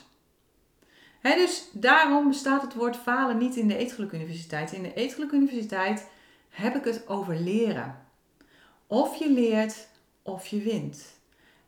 dus 1.23 1.69
daarom 1.73 2.29
bestaat 2.29 2.63
het 2.63 2.75
woord 2.75 2.97
falen 2.97 3.39
niet 3.39 3.57
in 3.57 3.69
de 3.69 3.77
Eetgeluk 3.77 4.13
Universiteit. 4.13 4.73
In 4.73 4.83
de 4.83 4.95
Eetgeluk 4.95 5.31
Universiteit 5.31 6.11
heb 6.49 6.77
ik 6.77 6.85
het 6.85 7.09
over 7.09 7.37
leren. 7.37 8.09
Of 8.91 9.17
je 9.17 9.31
leert 9.31 9.89
of 10.23 10.47
je 10.47 10.63
wint. 10.63 11.03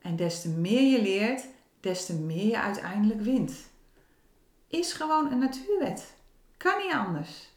En 0.01 0.17
des 0.17 0.41
te 0.41 0.49
meer 0.49 0.91
je 0.91 1.03
leert, 1.03 1.45
des 1.81 2.07
te 2.07 2.15
meer 2.15 2.47
je 2.47 2.61
uiteindelijk 2.61 3.21
wint. 3.21 3.53
Is 4.69 4.93
gewoon 4.93 5.33
een 5.33 5.39
natuurwet. 5.39 6.15
Kan 6.57 6.79
niet 6.79 6.93
anders. 6.93 7.49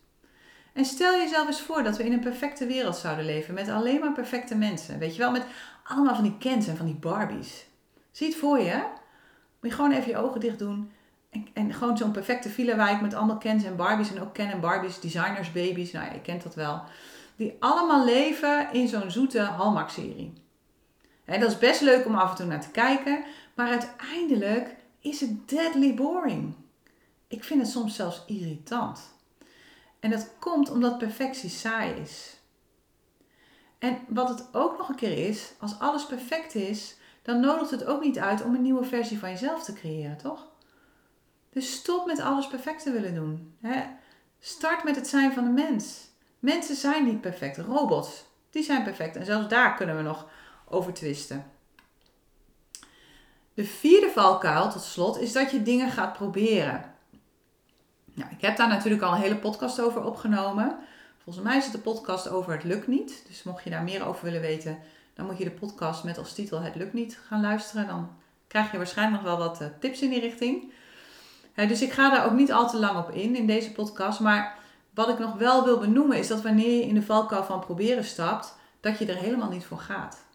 En 0.74 0.86
stel 0.86 1.20
jezelf 1.20 1.48
eens 1.48 1.62
voor 1.62 1.84
dat 1.84 1.98
we 1.98 2.04
in 2.04 2.14
een 2.14 2.20
perfecte 2.20 2.66
wereld 2.66 2.96
zouden 2.96 3.26
leven 3.26 3.54
met 3.54 3.70
alleen 3.70 4.00
maar 4.00 4.14
perfecte 4.14 4.56
mensen. 4.56 5.00
Weet 5.00 5.16
je 5.16 5.22
wel, 5.22 5.32
met 5.32 5.46
allemaal 5.84 6.16
van 6.16 6.24
die 6.24 6.38
Kens 6.38 6.68
en 6.68 6.78
van 6.78 6.86
die 6.86 6.96
Barbies. 6.96 7.66
Zie 8.12 8.28
het 8.28 8.38
voor 8.38 8.60
je? 8.60 8.76
Moet 9.62 9.70
je 9.70 9.72
gewoon 9.72 9.92
even 9.92 10.10
je 10.10 10.18
ogen 10.18 10.40
dicht 10.40 10.60
doen. 10.60 10.92
En, 11.30 11.48
en 11.54 11.74
gewoon 11.74 11.98
zo'n 11.98 12.12
perfecte 12.12 12.50
filewijk 12.50 13.02
met 13.02 13.14
allemaal 13.14 13.38
Kens 13.38 13.64
en 13.64 13.76
Barbies. 13.76 14.12
En 14.12 14.22
ook 14.22 14.34
Ken 14.34 14.52
en 14.52 14.60
Barbies, 14.60 15.00
designers, 15.00 15.52
baby's. 15.52 15.92
Nou 15.92 16.06
ja, 16.06 16.14
je 16.14 16.22
kent 16.22 16.44
dat 16.44 16.56
wel. 16.56 16.84
Die 17.36 17.56
allemaal 17.60 18.06
leven 18.06 18.74
in 18.74 18.88
zo'n 18.88 19.12
zoete 19.12 19.40
Hallmark-serie. 19.40 20.34
En 21.26 21.40
dat 21.40 21.52
is 21.52 21.58
best 21.58 21.82
leuk 21.82 22.06
om 22.06 22.16
af 22.16 22.30
en 22.30 22.36
toe 22.36 22.46
naar 22.46 22.62
te 22.62 22.72
kijken. 22.72 23.24
Maar 23.54 23.70
uiteindelijk 23.70 24.76
is 25.00 25.20
het 25.20 25.50
deadly 25.50 25.94
boring. 25.94 26.56
Ik 27.28 27.44
vind 27.44 27.62
het 27.62 27.70
soms 27.70 27.96
zelfs 27.96 28.24
irritant. 28.28 29.00
En 30.00 30.10
dat 30.10 30.30
komt 30.40 30.70
omdat 30.70 30.98
perfectie 30.98 31.50
saai 31.50 31.94
is. 31.94 32.40
En 33.80 34.00
wat 34.08 34.30
het 34.30 34.48
ook 34.52 34.78
nog 34.78 34.90
een 34.90 34.96
keer 34.96 35.28
is, 35.28 35.54
als 35.60 35.80
alles 35.80 36.06
perfect 36.06 36.56
is, 36.56 36.98
dan 37.22 37.40
nodigt 37.40 37.72
het 37.72 37.86
ook 37.86 38.04
niet 38.04 38.20
uit 38.20 38.44
om 38.44 38.56
een 38.56 38.62
nieuwe 38.62 38.86
versie 38.86 39.20
van 39.20 39.30
jezelf 39.30 39.64
te 39.64 39.74
creëren, 39.74 40.18
toch? 40.18 40.48
Dus 41.50 41.74
stop 41.74 42.06
met 42.06 42.20
alles 42.20 42.48
perfect 42.48 42.84
te 42.84 42.92
willen 42.92 43.16
doen. 43.16 43.58
Start 44.40 44.84
met 44.84 44.96
het 44.96 45.08
zijn 45.08 45.34
van 45.34 45.44
de 45.44 45.50
mens. 45.50 46.05
Mensen 46.46 46.76
zijn 46.76 47.06
niet 47.06 47.22
perfect. 47.22 47.58
Robots, 47.58 48.26
die 48.50 48.64
zijn 48.64 48.84
perfect. 48.84 49.16
En 49.16 49.26
zelfs 49.26 49.48
daar 49.48 49.76
kunnen 49.76 49.98
we 49.98 50.02
nog 50.02 50.28
over 50.70 50.94
twisten. 50.94 51.46
De 53.54 53.66
vierde 53.66 54.10
valkuil, 54.10 54.70
tot 54.70 54.82
slot, 54.82 55.20
is 55.20 55.32
dat 55.32 55.52
je 55.52 55.64
dingen 55.64 55.92
gaat 55.92 56.14
proberen. 56.14 56.94
Nou, 58.14 58.32
ik 58.32 58.42
heb 58.42 58.58
daar 58.58 58.68
natuurlijk 58.68 59.02
al 59.02 59.14
een 59.14 59.22
hele 59.22 59.38
podcast 59.38 59.82
over 59.82 60.04
opgenomen. 60.04 60.78
Volgens 61.24 61.46
mij 61.46 61.58
is 61.58 61.64
het 61.64 61.74
de 61.74 61.80
podcast 61.80 62.28
over 62.30 62.54
Het 62.54 62.64
Lukt 62.64 62.88
Niet. 62.88 63.24
Dus 63.28 63.44
mocht 63.44 63.64
je 63.64 63.70
daar 63.70 63.84
meer 63.84 64.06
over 64.06 64.24
willen 64.26 64.42
weten, 64.42 64.80
dan 65.14 65.26
moet 65.26 65.38
je 65.38 65.44
de 65.44 65.52
podcast 65.52 66.04
met 66.04 66.18
als 66.18 66.34
titel 66.34 66.62
Het 66.62 66.76
Lukt 66.76 66.94
Niet 66.94 67.20
gaan 67.28 67.42
luisteren. 67.42 67.88
Dan 67.88 68.10
krijg 68.48 68.72
je 68.72 68.78
waarschijnlijk 68.78 69.24
nog 69.24 69.38
wel 69.38 69.48
wat 69.48 69.62
eh, 69.62 69.68
tips 69.80 70.02
in 70.02 70.10
die 70.10 70.20
richting. 70.20 70.72
dus 71.56 71.82
ik 71.82 71.92
ga 71.92 72.10
daar 72.10 72.26
ook 72.26 72.38
niet 72.38 72.52
al 72.52 72.70
te 72.70 72.78
lang 72.78 72.98
op 72.98 73.12
in 73.12 73.36
in 73.36 73.48
deze 73.48 73.72
podcast. 73.72 74.20
Maar 74.20 74.64
wat 74.96 75.10
ik 75.10 75.20
nog 75.20 75.34
wel 75.34 75.64
wil 75.64 75.80
benoemen 75.80 76.18
is 76.18 76.28
dat 76.28 76.42
wanneer 76.42 76.78
je 76.78 76.86
in 76.86 76.96
de 76.96 77.02
valkuil 77.02 77.44
van 77.44 77.60
proberen 77.60 78.04
stapt, 78.04 78.58
dat 78.80 79.00
je 79.00 79.06
er 79.06 79.16
helemaal 79.16 79.50
niet 79.50 79.66
voor 79.66 79.80
gaat. 79.80 80.26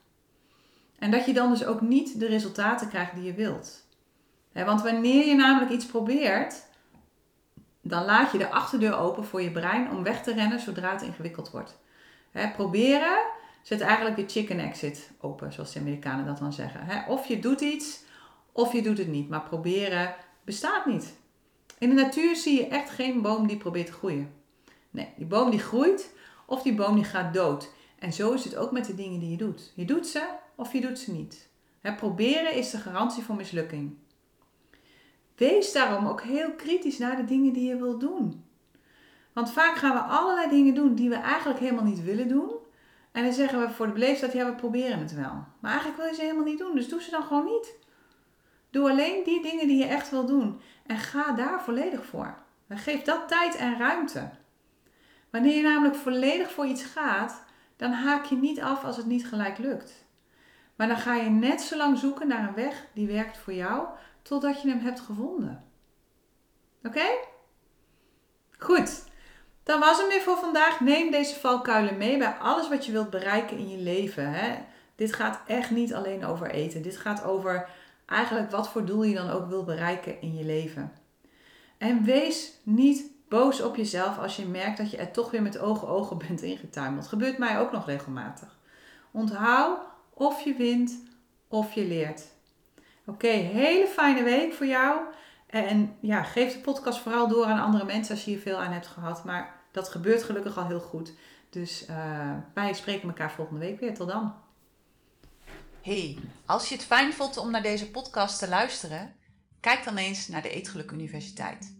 En 0.99 1.11
dat 1.11 1.27
je 1.27 1.33
dan 1.33 1.51
dus 1.51 1.65
ook 1.65 1.81
niet 1.81 2.21
de 2.21 2.27
resultaten 2.27 2.89
krijgt 2.89 3.15
die 3.15 3.25
je 3.25 3.35
wilt. 3.35 3.87
want 4.53 4.83
wanneer 4.83 5.27
je 5.27 5.35
namelijk 5.35 5.71
iets 5.71 5.87
probeert, 5.87 6.67
dan 7.81 8.05
laat 8.05 8.33
je 8.33 8.39
de 8.39 8.51
achterdeur 8.51 8.97
open 8.97 9.25
voor 9.25 9.43
je 9.43 9.51
brein 9.51 9.91
om 9.91 10.03
weg 10.03 10.23
te 10.23 10.35
rennen 10.35 10.61
zodra 10.61 10.93
het 10.93 11.03
ingewikkeld 11.03 11.51
wordt. 11.51 11.79
proberen 12.57 13.19
zet 13.63 13.81
eigenlijk 13.81 14.17
je 14.17 14.29
chicken 14.29 14.59
exit 14.59 15.11
open, 15.21 15.53
zoals 15.53 15.73
de 15.73 15.81
Amerikanen 15.81 16.27
dat 16.27 16.39
dan 16.39 16.53
zeggen. 16.53 17.07
of 17.09 17.27
je 17.27 17.39
doet 17.39 17.61
iets, 17.61 18.05
of 18.53 18.73
je 18.73 18.83
doet 18.83 18.99
het 18.99 19.09
niet. 19.09 19.29
Maar 19.29 19.43
proberen 19.43 20.15
bestaat 20.45 20.87
niet. 20.87 21.15
In 21.79 21.89
de 21.89 22.03
natuur 22.03 22.37
zie 22.37 22.57
je 22.57 22.67
echt 22.67 22.91
geen 22.91 23.23
boom 23.23 23.47
die 23.47 23.57
probeert 23.57 23.87
te 23.87 23.93
groeien. 23.93 24.40
Nee, 24.91 25.09
die 25.17 25.27
boom 25.27 25.51
die 25.51 25.61
groeit 25.61 26.15
of 26.47 26.63
die 26.63 26.75
boom 26.75 26.95
die 26.95 27.05
gaat 27.05 27.35
dood. 27.35 27.71
En 27.99 28.13
zo 28.13 28.33
is 28.33 28.45
het 28.45 28.57
ook 28.57 28.71
met 28.71 28.85
de 28.85 28.95
dingen 28.95 29.21
die 29.21 29.31
je 29.31 29.37
doet. 29.37 29.73
Je 29.75 29.85
doet 29.85 30.07
ze 30.07 30.29
of 30.55 30.73
je 30.73 30.81
doet 30.81 30.99
ze 30.99 31.13
niet. 31.13 31.49
proberen 31.97 32.55
is 32.55 32.71
de 32.71 32.79
garantie 32.79 33.23
voor 33.23 33.35
mislukking. 33.35 33.97
Wees 35.37 35.73
daarom 35.73 36.07
ook 36.07 36.23
heel 36.23 36.53
kritisch 36.53 36.99
naar 36.99 37.17
de 37.17 37.25
dingen 37.25 37.53
die 37.53 37.69
je 37.69 37.77
wilt 37.77 38.01
doen. 38.01 38.45
Want 39.33 39.53
vaak 39.53 39.77
gaan 39.77 39.95
we 39.95 40.01
allerlei 40.01 40.49
dingen 40.49 40.75
doen 40.75 40.95
die 40.95 41.09
we 41.09 41.15
eigenlijk 41.15 41.61
helemaal 41.61 41.85
niet 41.85 42.05
willen 42.05 42.29
doen. 42.29 42.51
En 43.13 43.25
dan 43.25 43.33
zeggen 43.33 43.61
we 43.61 43.71
voor 43.71 43.87
de 43.87 43.93
beleefdheid, 43.93 44.33
ja 44.33 44.47
we 44.47 44.55
proberen 44.55 44.99
het 44.99 45.15
wel. 45.15 45.45
Maar 45.61 45.71
eigenlijk 45.71 46.01
wil 46.01 46.09
je 46.09 46.15
ze 46.15 46.21
helemaal 46.21 46.45
niet 46.45 46.59
doen, 46.59 46.75
dus 46.75 46.89
doe 46.89 47.03
ze 47.03 47.11
dan 47.11 47.23
gewoon 47.23 47.45
niet. 47.45 47.75
Doe 48.71 48.91
alleen 48.91 49.25
die 49.25 49.43
dingen 49.43 49.67
die 49.67 49.79
je 49.79 49.85
echt 49.85 50.11
wil 50.11 50.27
doen. 50.27 50.61
En 50.87 50.97
ga 50.97 51.33
daar 51.33 51.63
volledig 51.63 52.05
voor. 52.07 52.39
geef 52.69 53.03
dat 53.03 53.29
tijd 53.29 53.57
en 53.57 53.79
ruimte. 53.79 54.31
Wanneer 55.31 55.57
je 55.57 55.63
namelijk 55.63 55.97
volledig 55.97 56.51
voor 56.51 56.67
iets 56.67 56.85
gaat, 56.85 57.43
dan 57.77 57.93
haak 57.93 58.25
je 58.25 58.37
niet 58.37 58.61
af 58.61 58.85
als 58.85 58.97
het 58.97 59.07
niet 59.07 59.27
gelijk 59.27 59.59
lukt. 59.59 60.05
Maar 60.77 60.89
dan 60.89 60.97
ga 60.97 61.15
je 61.15 61.31
net 61.31 61.61
zo 61.61 61.77
lang 61.77 61.99
zoeken 61.99 62.29
naar 62.29 62.49
een 62.49 62.55
weg 62.55 62.87
die 62.95 63.07
werkt 63.07 63.39
voor 63.39 63.53
jou, 63.53 63.87
totdat 64.23 64.63
je 64.63 64.69
hem 64.69 64.79
hebt 64.79 65.01
gevonden. 65.01 65.65
Oké? 66.85 67.07
Goed. 68.59 69.05
Dan 69.63 69.81
was 69.81 69.99
het 69.99 70.09
weer 70.09 70.21
voor 70.21 70.37
vandaag. 70.37 70.81
Neem 70.81 71.11
deze 71.11 71.41
valkuilen 71.41 71.97
mee 71.97 72.19
bij 72.19 72.33
alles 72.33 72.69
wat 72.69 72.87
je 72.87 72.93
wilt 72.93 73.11
bereiken 73.11 73.57
in 73.59 73.69
je 73.69 73.77
leven. 73.77 74.33
Hè? 74.33 74.59
Dit 74.95 75.13
gaat 75.13 75.41
echt 75.47 75.71
niet 75.71 75.95
alleen 75.95 76.25
over 76.25 76.51
eten. 76.51 76.83
Dit 76.83 76.97
gaat 76.97 77.25
over 77.25 77.69
eigenlijk 78.07 78.51
wat 78.51 78.69
voor 78.69 78.85
doel 78.85 79.03
je 79.03 79.15
dan 79.15 79.31
ook 79.31 79.49
wil 79.49 79.65
bereiken 79.65 80.21
in 80.21 80.37
je 80.37 80.45
leven. 80.45 80.93
En 81.79 82.05
wees 82.05 82.53
niet 82.63 83.11
boos 83.31 83.63
op 83.63 83.77
jezelf 83.77 84.19
als 84.19 84.37
je 84.37 84.47
merkt 84.47 84.77
dat 84.77 84.91
je 84.91 84.97
er 84.97 85.11
toch 85.11 85.31
weer 85.31 85.43
met 85.43 85.59
ogen 85.59 85.89
ogen 85.89 86.19
bent 86.19 86.43
ingetuimeld. 86.43 87.07
Gebeurt 87.07 87.39
mij 87.39 87.59
ook 87.61 87.73
nog 87.73 87.87
regelmatig. 87.87 88.59
Onthoud 89.11 89.79
of 90.15 90.41
je 90.45 90.55
wint 90.55 91.03
of 91.49 91.73
je 91.73 91.85
leert. 91.85 92.23
Oké, 93.07 93.29
hele 93.29 93.87
fijne 93.87 94.23
week 94.23 94.53
voor 94.53 94.67
jou. 94.67 95.01
En 95.47 95.97
ja, 96.01 96.23
geef 96.23 96.53
de 96.53 96.59
podcast 96.59 96.99
vooral 96.99 97.29
door 97.29 97.45
aan 97.45 97.61
andere 97.61 97.85
mensen 97.85 98.15
als 98.15 98.25
je 98.25 98.31
hier 98.31 98.41
veel 98.41 98.59
aan 98.59 98.73
hebt 98.73 98.87
gehad. 98.87 99.25
Maar 99.25 99.61
dat 99.73 99.89
gebeurt 99.89 100.23
gelukkig 100.23 100.59
al 100.59 100.67
heel 100.67 100.81
goed. 100.81 101.13
Dus 101.51 101.87
uh, 101.91 102.31
wij 102.55 102.73
spreken 102.73 103.09
elkaar 103.09 103.33
volgende 103.33 103.61
week 103.61 103.81
weer. 103.81 103.95
Tot 103.95 104.09
dan. 104.09 104.35
Hey, 105.83 106.19
als 106.47 106.69
je 106.69 106.75
het 106.75 106.85
fijn 106.85 107.13
vond 107.13 107.37
om 107.37 107.51
naar 107.51 107.63
deze 107.63 107.91
podcast 107.91 108.39
te 108.39 108.49
luisteren, 108.49 109.15
kijk 109.61 109.85
dan 109.85 109.97
eens 109.97 110.29
naar 110.29 110.43
de 110.43 110.51
Eetgeluk 110.51 110.91
Universiteit. 110.91 111.80